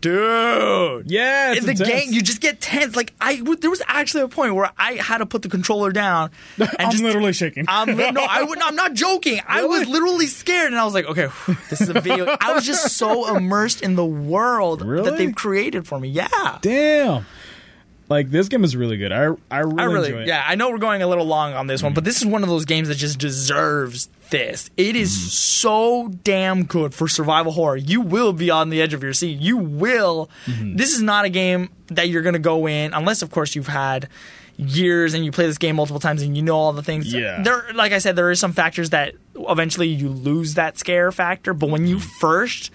dude. 0.00 1.10
yeah, 1.10 1.50
it's 1.52 1.60
in 1.60 1.66
the 1.66 1.70
intense. 1.72 1.88
game, 1.88 2.12
you 2.12 2.22
just 2.22 2.40
get 2.40 2.60
tense. 2.60 2.96
Like 2.96 3.12
I, 3.20 3.36
w- 3.36 3.56
there 3.56 3.70
was 3.70 3.82
actually 3.86 4.22
a 4.22 4.28
point 4.28 4.54
where 4.54 4.70
I 4.78 4.92
had 4.94 5.18
to 5.18 5.26
put 5.26 5.42
the 5.42 5.48
controller 5.48 5.92
down. 5.92 6.30
And 6.58 6.68
I'm 6.78 6.90
just, 6.90 7.02
literally 7.02 7.32
shaking. 7.32 7.64
I'm 7.68 7.96
li- 7.96 8.10
no, 8.12 8.24
I 8.28 8.42
would, 8.48 8.60
I'm 8.62 8.76
not 8.76 8.94
joking. 8.94 9.40
I 9.46 9.64
was 9.64 9.86
literally 9.88 10.26
scared, 10.26 10.68
and 10.72 10.78
I 10.80 10.84
was 10.84 10.94
like, 10.94 11.06
okay, 11.06 11.28
this 11.68 11.80
is 11.80 11.88
a 11.88 12.00
video. 12.00 12.24
I 12.40 12.52
was 12.52 12.64
just 12.64 12.96
so 12.96 13.34
immersed 13.36 13.82
in 13.82 13.96
the 13.96 14.04
world 14.06 14.82
Really? 14.82 15.10
that 15.10 15.18
they've 15.18 15.34
created 15.34 15.86
for 15.86 15.98
me. 16.00 16.08
Yeah. 16.08 16.58
Damn. 16.62 17.26
Like 18.10 18.30
this 18.30 18.48
game 18.48 18.64
is 18.64 18.74
really 18.76 18.96
good. 18.96 19.12
I 19.12 19.28
I 19.50 19.60
really, 19.60 19.78
I 19.78 19.84
really, 19.84 20.08
enjoy 20.08 20.22
it. 20.22 20.26
yeah. 20.26 20.44
I 20.46 20.56
know 20.56 20.68
we're 20.70 20.78
going 20.78 21.00
a 21.00 21.06
little 21.06 21.24
long 21.26 21.54
on 21.54 21.68
this 21.68 21.80
one, 21.82 21.94
but 21.94 22.04
this 22.04 22.16
is 22.18 22.26
one 22.26 22.42
of 22.42 22.48
those 22.48 22.64
games 22.64 22.88
that 22.88 22.96
just 22.96 23.18
deserves 23.20 24.08
this. 24.30 24.68
It 24.76 24.96
is 24.96 25.10
Mm-hmm. 25.10 25.28
so 25.28 26.08
damn 26.24 26.64
good 26.64 26.92
for 26.92 27.06
survival 27.08 27.52
horror. 27.52 27.76
You 27.76 28.00
will 28.00 28.32
be 28.32 28.50
on 28.50 28.70
the 28.70 28.82
edge 28.82 28.94
of 28.94 29.02
your 29.04 29.12
seat. 29.12 29.38
You 29.38 29.56
will. 29.56 30.28
Mm-hmm. 30.46 30.76
This 30.76 30.92
is 30.92 31.00
not 31.02 31.24
a 31.24 31.28
game 31.28 31.70
that 31.86 32.08
you're 32.08 32.22
going 32.22 32.32
to 32.34 32.38
go 32.40 32.66
in 32.68 32.92
unless, 32.94 33.22
of 33.22 33.30
course, 33.30 33.54
you've 33.54 33.68
had 33.68 34.08
years 34.56 35.14
and 35.14 35.24
you 35.24 35.30
play 35.32 35.46
this 35.46 35.58
game 35.58 35.76
multiple 35.76 36.00
times 36.00 36.20
and 36.22 36.36
you 36.36 36.42
know 36.42 36.56
all 36.56 36.72
the 36.72 36.82
things. 36.82 37.12
Yeah. 37.12 37.42
There, 37.42 37.64
like 37.74 37.92
I 37.92 37.98
said, 37.98 38.16
there 38.16 38.30
is 38.30 38.40
some 38.40 38.52
factors 38.52 38.90
that 38.90 39.14
eventually 39.36 39.88
you 39.88 40.08
lose 40.08 40.54
that 40.54 40.78
scare 40.78 41.10
factor, 41.12 41.54
but 41.54 41.70
when 41.70 41.86
you 41.86 41.98
first, 41.98 42.70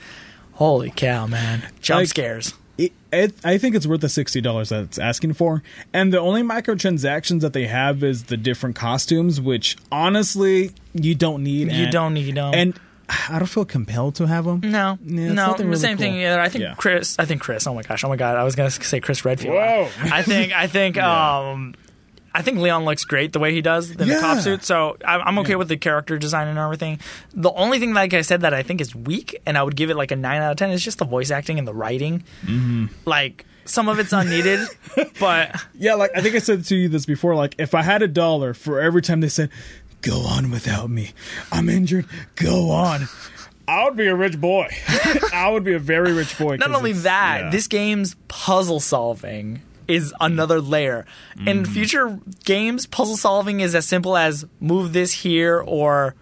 holy 0.54 0.92
cow, 0.96 1.28
man, 1.28 1.62
jump 1.82 2.00
Like- 2.00 2.08
scares. 2.08 2.54
It, 2.78 2.92
it, 3.12 3.34
I 3.44 3.58
think 3.58 3.76
it's 3.76 3.88
worth 3.88 4.02
the 4.02 4.10
sixty 4.10 4.42
dollars 4.42 4.70
that 4.70 4.84
it's 4.84 5.00
asking 5.00 5.34
for, 5.34 5.64
and 5.94 6.12
the 6.14 6.20
only 6.20 6.44
microtransactions 6.44 7.42
that 7.42 7.54
they 7.54 7.68
have 7.68 8.04
is 8.04 8.26
the 8.26 8.38
different 8.38 8.76
costumes, 8.76 9.40
which 9.40 9.78
honestly 9.92 10.72
you 10.94 11.16
don't 11.16 11.44
need. 11.44 11.72
You 11.72 11.84
and- 11.84 11.92
don't 11.92 12.14
need. 12.14 12.26
You 12.26 12.34
don't. 12.34 12.54
and 12.56 12.80
I 13.08 13.38
don't 13.38 13.48
feel 13.48 13.66
compelled 13.66 14.16
to 14.16 14.26
have 14.28 14.46
them. 14.46 14.62
No, 14.64 14.98
Yeah, 15.06 15.28
no, 15.28 15.34
nothing 15.48 15.68
really 15.68 15.80
same 15.80 15.98
thing. 15.98 16.14
cool. 16.14 16.22
Yeah, 16.22 16.42
I 16.42 16.50
think 16.50 16.64
Yeah. 16.64 16.74
Chris. 16.76 17.16
I 17.20 17.26
think 17.26 17.40
Chris. 17.40 17.68
Oh 17.68 17.74
my 17.76 17.84
gosh. 17.84 18.04
Oh 18.04 18.10
my 18.10 18.16
god. 18.16 18.36
I 18.36 18.44
was 18.44 18.56
gonna 18.56 18.72
say 18.72 19.00
Chris 19.00 19.24
Redfield. 19.24 19.54
Whoa. 19.56 19.90
I 20.02 20.22
think. 20.24 20.54
I 20.54 20.68
think. 20.68 20.98
Um, 21.06 21.76
I 22.36 22.42
think 22.42 22.60
Leon 22.60 22.84
looks 22.86 23.06
great 23.06 23.32
the 23.34 23.40
way 23.40 23.54
he 23.54 23.62
does 23.62 23.92
in 23.92 24.08
the 24.08 24.20
cop 24.20 24.40
suit. 24.40 24.64
So 24.66 24.98
I'm, 25.06 25.22
I'm 25.22 25.40
okay 25.40 25.52
Yeah. 25.52 25.56
with 25.56 25.70
the 25.70 25.78
character 25.78 26.18
design 26.18 26.48
and 26.50 26.60
everything. 26.60 27.00
The 27.34 27.52
only 27.54 27.80
thing, 27.80 27.94
like 27.94 28.14
I 28.14 28.22
said, 28.22 28.42
that 28.42 28.54
I 28.54 28.62
think 28.62 28.82
is 28.82 28.94
weak, 28.94 29.40
and 29.46 29.58
I 29.58 29.64
would 29.64 29.76
give 29.76 29.90
it 29.90 29.96
like 29.96 30.12
a 30.12 30.16
nine 30.16 30.42
out 30.42 30.52
of 30.52 30.58
ten, 30.58 30.70
is 30.72 30.84
just 30.84 30.98
the 31.00 31.06
voice 31.06 31.32
acting 31.32 31.58
and 31.60 31.68
the 31.68 31.74
writing. 31.74 32.24
Mm-hmm. 32.46 32.88
Like 33.06 33.46
some 33.64 33.88
of 33.90 33.98
it's 34.00 34.12
unneeded, 34.14 34.60
but 35.20 35.56
Yeah, 35.74 35.96
like 35.96 36.12
I 36.16 36.22
think 36.22 36.36
I 36.36 36.40
said 36.40 36.66
to 36.66 36.76
you 36.76 36.90
this 36.90 37.06
before. 37.06 37.36
Like 37.36 37.56
if 37.58 37.74
I 37.74 37.82
had 37.82 38.02
a 38.02 38.08
dollar 38.08 38.54
for 38.54 38.82
every 38.82 39.02
time 39.02 39.22
they 39.22 39.30
said, 39.30 39.50
"Go 40.02 40.20
on 40.22 40.52
without 40.52 40.90
me, 40.90 41.12
I'm 41.52 41.70
injured. 41.70 42.06
Go 42.36 42.70
on." 42.72 43.08
I 43.68 43.84
would 43.86 43.96
be 43.98 44.06
a 44.06 44.16
rich 44.16 44.40
boy. 44.40 44.68
I 45.34 45.50
would 45.50 45.64
be 45.64 45.74
a 45.74 45.80
very 45.80 46.14
rich 46.14 46.38
boy. 46.38 46.58
Not 46.58 46.76
only 46.76 46.92
that, 46.92 47.46
yeah. 47.46 47.50
this 47.50 47.68
game's 47.68 48.16
puzzle 48.28 48.80
solving 48.80 49.62
is 49.88 50.14
another 50.20 50.62
layer. 50.62 51.06
Mm. 51.38 51.48
In 51.48 51.66
future 51.66 52.20
games, 52.44 52.86
puzzle 52.86 53.18
solving 53.18 53.60
is 53.60 53.76
as 53.76 53.86
simple 53.88 54.16
as 54.18 54.46
move 54.60 54.94
this 54.94 55.12
here 55.12 55.60
or 55.66 56.16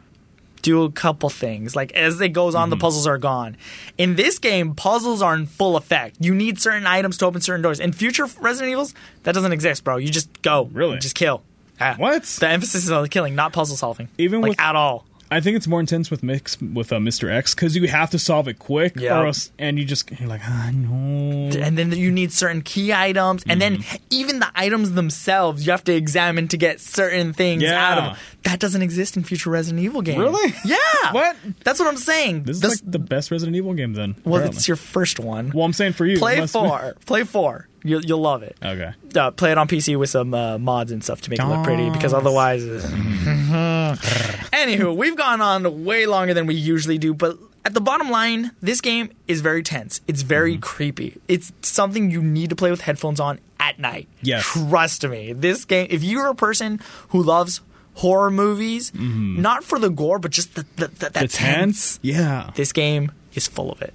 do 0.61 0.83
a 0.83 0.91
couple 0.91 1.29
things. 1.29 1.75
Like 1.75 1.91
as 1.91 2.19
it 2.21 2.29
goes 2.29 2.53
Mm-hmm. 2.53 2.63
on, 2.63 2.69
the 2.69 2.77
puzzles 2.77 3.05
are 3.07 3.17
gone. 3.17 3.57
In 3.97 4.15
this 4.15 4.39
game, 4.39 4.75
puzzles 4.75 5.21
are 5.21 5.35
in 5.35 5.45
full 5.45 5.75
effect. 5.75 6.15
You 6.19 6.33
need 6.33 6.59
certain 6.59 6.87
items 6.87 7.17
to 7.17 7.25
open 7.25 7.41
certain 7.41 7.61
doors. 7.61 7.79
In 7.79 7.91
future 7.91 8.25
Resident 8.39 8.71
Evils, 8.71 8.93
that 9.23 9.33
doesn't 9.33 9.51
exist, 9.51 9.83
bro. 9.83 9.97
You 9.97 10.09
just 10.09 10.41
go. 10.41 10.69
Really? 10.71 10.99
Just 10.99 11.15
kill. 11.15 11.43
Ah. 11.81 11.95
What? 11.97 12.23
The 12.23 12.47
emphasis 12.47 12.83
is 12.85 12.91
on 12.91 13.01
the 13.03 13.09
killing, 13.09 13.35
not 13.35 13.51
puzzle 13.51 13.75
solving. 13.75 14.07
Even 14.17 14.41
like 14.41 14.49
with- 14.51 14.59
at 14.61 14.75
all. 14.75 15.05
I 15.33 15.41
think 15.41 15.57
it's 15.57 15.67
more 15.67 15.79
intense 15.79 16.09
with 16.11 16.23
mix 16.23 16.59
with 16.61 16.93
uh, 16.93 16.97
Mr. 16.97 17.31
X 17.31 17.53
because 17.55 17.75
you 17.75 17.87
have 17.87 18.09
to 18.11 18.19
solve 18.19 18.47
it 18.47 18.59
quick, 18.59 18.93
Yeah. 18.95 19.19
or 19.19 19.27
else, 19.27 19.51
and 19.57 19.77
you 19.79 19.85
just 19.85 20.09
you're 20.19 20.29
like, 20.29 20.41
ah, 20.45 20.69
no. 20.73 21.49
and 21.59 21.77
then 21.77 21.91
you 21.91 22.11
need 22.11 22.31
certain 22.31 22.61
key 22.61 22.93
items, 22.93 23.43
and 23.47 23.61
then 23.61 23.77
Mm-hmm. 23.77 23.95
even 24.11 24.39
the 24.39 24.51
items 24.55 24.91
themselves 24.93 25.65
you 25.65 25.71
have 25.71 25.83
to 25.85 25.93
examine 25.93 26.47
to 26.49 26.57
get 26.57 26.79
certain 26.79 27.33
things 27.33 27.63
Yeah. 27.63 27.91
out 27.91 27.97
of 27.97 28.03
them. 28.05 28.15
That 28.43 28.59
doesn't 28.59 28.81
exist 28.81 29.17
in 29.17 29.23
future 29.23 29.49
Resident 29.49 29.83
Evil 29.83 30.01
games. 30.01 30.19
Really? 30.19 30.53
Yeah. 30.65 30.77
What? 31.11 31.35
That's 31.65 31.79
what 31.79 31.87
I'm 31.89 31.97
saying. 31.97 32.43
This 32.43 32.57
is 32.57 32.61
This- 32.61 32.81
like 32.83 32.91
the 32.91 32.99
best 32.99 33.29
Resident 33.31 33.55
Evil 33.57 33.73
game 33.73 33.93
then. 33.93 34.15
well, 34.23 34.35
apparently. 34.35 34.57
it's 34.57 34.67
your 34.67 34.77
first 34.77 35.19
one. 35.19 35.51
well, 35.53 35.65
I'm 35.65 35.73
saying 35.73 35.93
for 35.93 36.05
you. 36.05 36.17
Play 36.17 36.39
must 36.39 36.53
be- 36.53 36.59
four. 36.59 36.95
Play 37.05 37.23
four. 37.23 37.67
You'll, 37.85 38.01
you'll 38.05 38.21
love 38.21 38.43
it. 38.43 38.55
Okay. 38.63 38.93
Uh, 39.13 39.31
play 39.31 39.51
it 39.51 39.57
on 39.57 39.67
PC 39.67 39.97
with 39.99 40.09
some 40.09 40.33
uh, 40.33 40.57
mods 40.57 40.91
and 40.93 41.03
stuff 41.03 41.19
to 41.21 41.29
make 41.29 41.39
it 41.39 41.45
look 41.45 41.63
pretty, 41.65 41.89
because 41.89 42.13
Yes. 42.13 42.83
Anywho, 43.95 44.95
we've 44.95 45.15
gone 45.15 45.41
on 45.41 45.83
way 45.83 46.05
longer 46.05 46.33
than 46.33 46.45
we 46.45 46.55
usually 46.55 46.97
do, 46.97 47.13
but 47.13 47.37
at 47.65 47.73
the 47.73 47.81
bottom 47.81 48.09
line, 48.09 48.51
this 48.61 48.81
game 48.81 49.11
is 49.27 49.41
very 49.41 49.63
tense. 49.63 50.01
It's 50.07 50.21
very 50.21 50.53
mm-hmm. 50.53 50.61
creepy. 50.61 51.21
It's 51.27 51.51
something 51.61 52.11
you 52.11 52.21
need 52.21 52.49
to 52.49 52.55
play 52.55 52.71
with 52.71 52.81
headphones 52.81 53.19
on 53.19 53.39
at 53.59 53.79
night. 53.79 54.07
Yes. 54.21 54.43
Trust 54.43 55.07
me. 55.07 55.33
This 55.33 55.65
game, 55.65 55.87
if 55.89 56.03
you're 56.03 56.27
a 56.27 56.35
person 56.35 56.81
who 57.09 57.23
loves 57.23 57.61
horror 57.95 58.31
movies, 58.31 58.91
mm-hmm. 58.91 59.41
not 59.41 59.63
for 59.63 59.79
the 59.79 59.89
gore, 59.89 60.19
but 60.19 60.31
just 60.31 60.55
the, 60.55 60.65
the, 60.75 60.87
the, 60.87 61.09
that 61.09 61.13
The 61.13 61.27
tense, 61.27 61.29
tense. 61.29 61.99
Yeah. 62.01 62.51
this 62.55 62.73
game 62.73 63.11
is 63.33 63.47
full 63.47 63.71
of 63.71 63.81
it. 63.81 63.93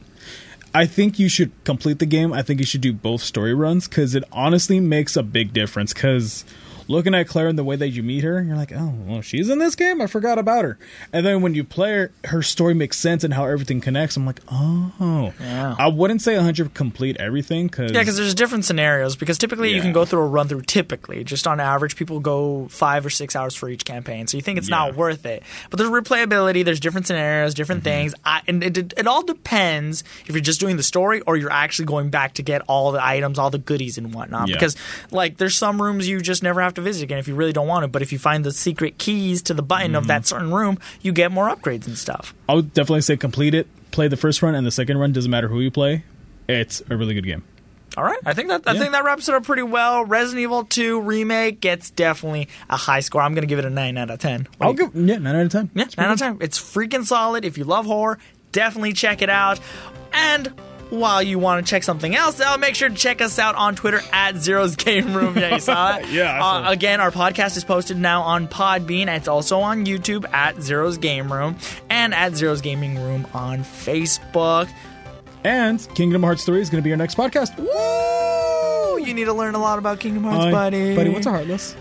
I 0.75 0.87
think 0.87 1.19
you 1.19 1.29
should 1.29 1.53
complete 1.65 1.99
the 1.99 2.07
game. 2.07 2.33
I 2.33 2.43
think 2.43 2.61
you 2.61 2.67
should 2.67 2.81
do 2.83 2.93
both 2.93 3.23
story 3.23 3.55
runs 3.55 3.89
because 3.89 4.15
it 4.15 4.25
honestly 4.33 4.81
makes 4.81 5.17
a 5.17 5.23
big 5.23 5.53
difference. 5.53 5.93
Because 5.93 6.45
looking 6.89 7.15
at 7.15 7.29
Claire 7.29 7.47
and 7.49 7.59
the 7.59 7.63
way 7.65 7.77
that 7.77 7.89
you 7.91 8.03
meet 8.03 8.25
her, 8.25 8.43
you're 8.43 8.57
like, 8.57 8.73
oh, 8.75 8.93
well, 9.07 9.21
she's 9.23 9.49
in 9.49 9.59
this 9.59 9.75
game. 9.77 10.01
I 10.01 10.07
forgot 10.07 10.39
about 10.39 10.65
her. 10.65 10.79
And 11.13 11.25
then 11.25 11.43
when 11.43 11.55
you 11.55 11.63
play 11.63 11.93
her, 11.93 12.13
her 12.25 12.43
story 12.43 12.75
makes 12.75 12.99
sense 12.99 13.23
and 13.25 13.33
how 13.35 13.45
everything 13.45 13.81
connects. 13.81 14.17
I'm 14.17 14.27
like, 14.27 14.41
oh, 14.51 15.33
Yeah. 15.41 15.77
I 15.79 15.89
wouldn't 15.89 16.23
say 16.23 16.35
100 16.35 16.75
complete 16.75 17.17
everything 17.19 17.67
because 17.69 17.93
Yeah, 17.93 18.01
because 18.01 18.17
there's 18.17 18.35
different 18.35 18.65
scenarios. 18.65 19.15
Because 19.17 19.39
typically 19.39 19.75
you 19.75 19.81
can 19.83 19.93
go 19.93 20.05
through 20.05 20.21
a 20.23 20.27
run 20.27 20.49
through. 20.49 20.63
Typically, 20.63 21.23
just 21.25 21.47
on 21.47 21.61
average, 21.61 21.95
people 21.97 22.21
go 22.21 22.67
five 22.69 23.05
or 23.07 23.11
six 23.11 23.37
hours 23.37 23.55
for 23.55 23.69
each 23.69 23.85
campaign. 23.85 24.27
So 24.27 24.37
you 24.37 24.43
think 24.43 24.59
it's 24.59 24.69
Yeah. 24.69 24.77
not 24.77 24.97
worth 24.97 25.27
it. 25.27 25.43
But 25.71 25.79
there's 25.79 25.91
replayability. 25.91 26.65
There's 26.65 26.81
different 26.81 27.07
scenarios, 27.07 27.55
different 27.55 27.69
Mm-hmm. 27.85 27.85
things. 27.85 28.15
I, 28.25 28.41
and 28.49 28.65
it, 28.65 28.77
it, 28.79 28.95
it 28.97 29.07
all 29.07 29.23
depends 29.23 30.03
if 30.27 30.31
you're 30.31 30.41
just 30.41 30.59
doing 30.61 30.77
the 30.77 30.83
story 30.83 31.21
or 31.23 31.37
you're 31.37 31.53
actually 31.53 31.85
going 31.87 32.11
back 32.11 32.35
to 32.35 32.43
get 32.43 32.63
all 32.67 32.93
the 32.93 33.05
items, 33.05 33.39
all 33.39 33.51
the 33.51 33.59
goodies 33.59 33.99
and 33.99 34.13
whatnot. 34.15 34.49
Yeah. 34.49 34.55
Because 34.57 34.75
like 35.11 35.37
there's 35.37 35.55
some 35.57 35.81
rooms 35.81 36.09
you 36.09 36.21
just 36.21 36.43
never 36.43 36.61
have 36.61 36.75
to 36.75 36.78
visit 36.81 37.03
again 37.03 37.19
if 37.19 37.29
you 37.29 37.35
really 37.35 37.53
don't 37.53 37.67
want 37.67 37.85
to. 37.85 37.89
But 37.89 38.03
if 38.03 38.13
you 38.13 38.19
find 38.19 38.45
the 38.45 38.53
secret 38.53 38.99
keys 38.99 39.43
to 39.43 39.55
the 39.55 39.63
button 39.63 39.95
of 39.95 40.03
Mm-hmm. 40.05 40.09
that 40.09 40.27
certain 40.27 40.53
room, 40.53 40.79
you 41.03 41.13
get 41.13 41.31
more 41.33 41.49
upgrades 41.55 41.87
and 41.87 41.97
stuff. 41.99 42.35
I 42.49 42.55
would 42.55 42.73
definitely 42.75 43.03
say 43.03 43.17
complete 43.17 43.55
it. 43.55 43.67
Play 43.91 44.09
the 44.09 44.17
first 44.17 44.43
run 44.43 44.55
and 44.55 44.67
the 44.67 44.71
second 44.71 44.99
run. 44.99 45.13
Doesn't 45.13 45.31
matter 45.31 45.49
who 45.49 45.61
you 45.61 45.71
play. 45.71 46.05
It's 46.49 46.83
a 46.91 46.97
really 46.97 47.15
good 47.15 47.25
game. 47.27 47.43
All 47.97 48.05
right, 48.05 48.19
I 48.25 48.33
think 48.35 48.49
that 48.49 48.63
I 48.67 48.73
Yeah. 48.75 48.81
think 48.81 48.93
that 48.93 49.03
wraps 49.05 49.29
it 49.29 49.35
up 49.35 49.43
pretty 49.45 49.63
well. 49.63 50.05
Resident 50.05 50.41
Evil 50.43 50.63
2 50.65 51.01
remake 51.01 51.61
gets 51.61 51.91
definitely 51.91 52.47
a 52.71 52.77
high 52.77 53.01
score. 53.01 53.23
I'm 53.23 53.35
going 53.35 53.43
to 53.43 53.49
give 53.49 53.59
it 53.59 53.65
a 53.65 53.71
nine 53.71 53.97
out 53.99 54.11
of 54.11 54.21
ten. 54.21 54.47
What 54.59 54.67
I'll 54.69 54.73
give 54.75 54.95
yeah 54.95 55.17
nine 55.19 55.35
out 55.35 55.47
of 55.47 55.51
ten. 55.53 55.71
yeah 55.75 55.87
nine 55.97 56.07
out 56.07 56.13
of 56.13 56.19
ten. 56.19 56.39
It's 56.41 56.59
freaking 56.61 57.05
solid. 57.07 57.45
If 57.45 57.59
you 57.59 57.65
love 57.65 57.87
horror, 57.87 58.19
definitely 58.53 58.93
check 58.93 59.21
it 59.23 59.31
out. 59.31 59.59
And 60.13 60.53
while 60.91 61.23
you 61.23 61.39
want 61.39 61.65
to 61.65 61.69
check 61.71 61.83
something 61.83 62.15
else 62.15 62.41
out, 62.41 62.61
make 62.61 62.75
sure 62.75 62.89
to 62.89 62.95
check 62.95 63.21
us 63.21 63.39
out 63.39 63.55
on 63.55 63.75
Twitter 63.77 64.01
at 64.13 64.37
Zero's 64.37 64.77
Game 64.77 65.15
Room. 65.15 65.37
Yeah, 65.37 65.55
you 65.55 65.61
saw 65.61 65.97
it. 65.99 66.09
Yeah, 66.11 66.43
Uh, 66.43 66.71
again, 66.71 67.01
our 67.01 67.11
podcast 67.11 67.57
is 67.57 67.65
posted 67.65 67.97
now 67.99 68.23
on 68.23 68.49
Podbean. 68.49 69.09
It's 69.15 69.29
also 69.29 69.61
on 69.61 69.85
YouTube 69.87 70.25
at 70.33 70.61
Zero's 70.63 70.99
Game 70.99 71.33
Room 71.33 71.57
and 71.91 72.15
at 72.15 72.35
Zero's 72.35 72.61
Gaming 72.61 72.97
Room 73.03 73.27
on 73.35 73.61
Facebook. 73.61 74.69
And 75.45 75.87
Kingdom 75.95 76.23
Hearts 76.23 76.45
three 76.45 76.61
is 76.61 76.69
going 76.71 76.83
to 76.83 76.85
be 76.85 76.91
our 76.91 76.97
next 76.97 77.17
podcast. 77.17 77.57
Woo! 77.59 79.05
You 79.05 79.15
need 79.15 79.27
to 79.27 79.33
learn 79.33 79.55
a 79.55 79.59
lot 79.61 79.79
about 79.79 80.01
Kingdom 80.01 80.25
Hearts, 80.25 80.53
buddy. 80.53 80.97
buddy, 80.97 81.11
what's 81.11 81.27
a 81.27 81.31
heartless? 81.31 81.77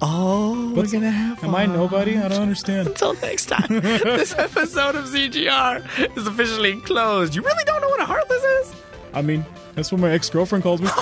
Oh, 0.00 0.70
What's- 0.74 0.92
we're 0.92 1.00
gonna 1.00 1.10
have. 1.10 1.42
Am 1.42 1.54
I 1.54 1.66
nobody? 1.66 2.16
I 2.18 2.28
don't 2.28 2.40
understand. 2.42 2.86
Until 2.94 3.14
next 3.14 3.46
time, 3.46 3.66
this 3.80 4.34
episode 4.38 4.94
of 4.94 5.06
CGR 5.06 6.16
is 6.16 6.26
officially 6.26 6.80
closed. 6.80 7.34
You 7.34 7.42
really 7.42 7.64
don't 7.64 7.80
know 7.80 7.88
what 7.88 8.00
a 8.00 8.04
heartless 8.04 8.42
is? 8.42 8.74
I 9.12 9.22
mean, 9.22 9.44
that's 9.74 9.90
what 9.90 10.00
my 10.00 10.10
ex 10.10 10.30
girlfriend 10.30 10.62
calls 10.62 10.80
me. 10.80 10.88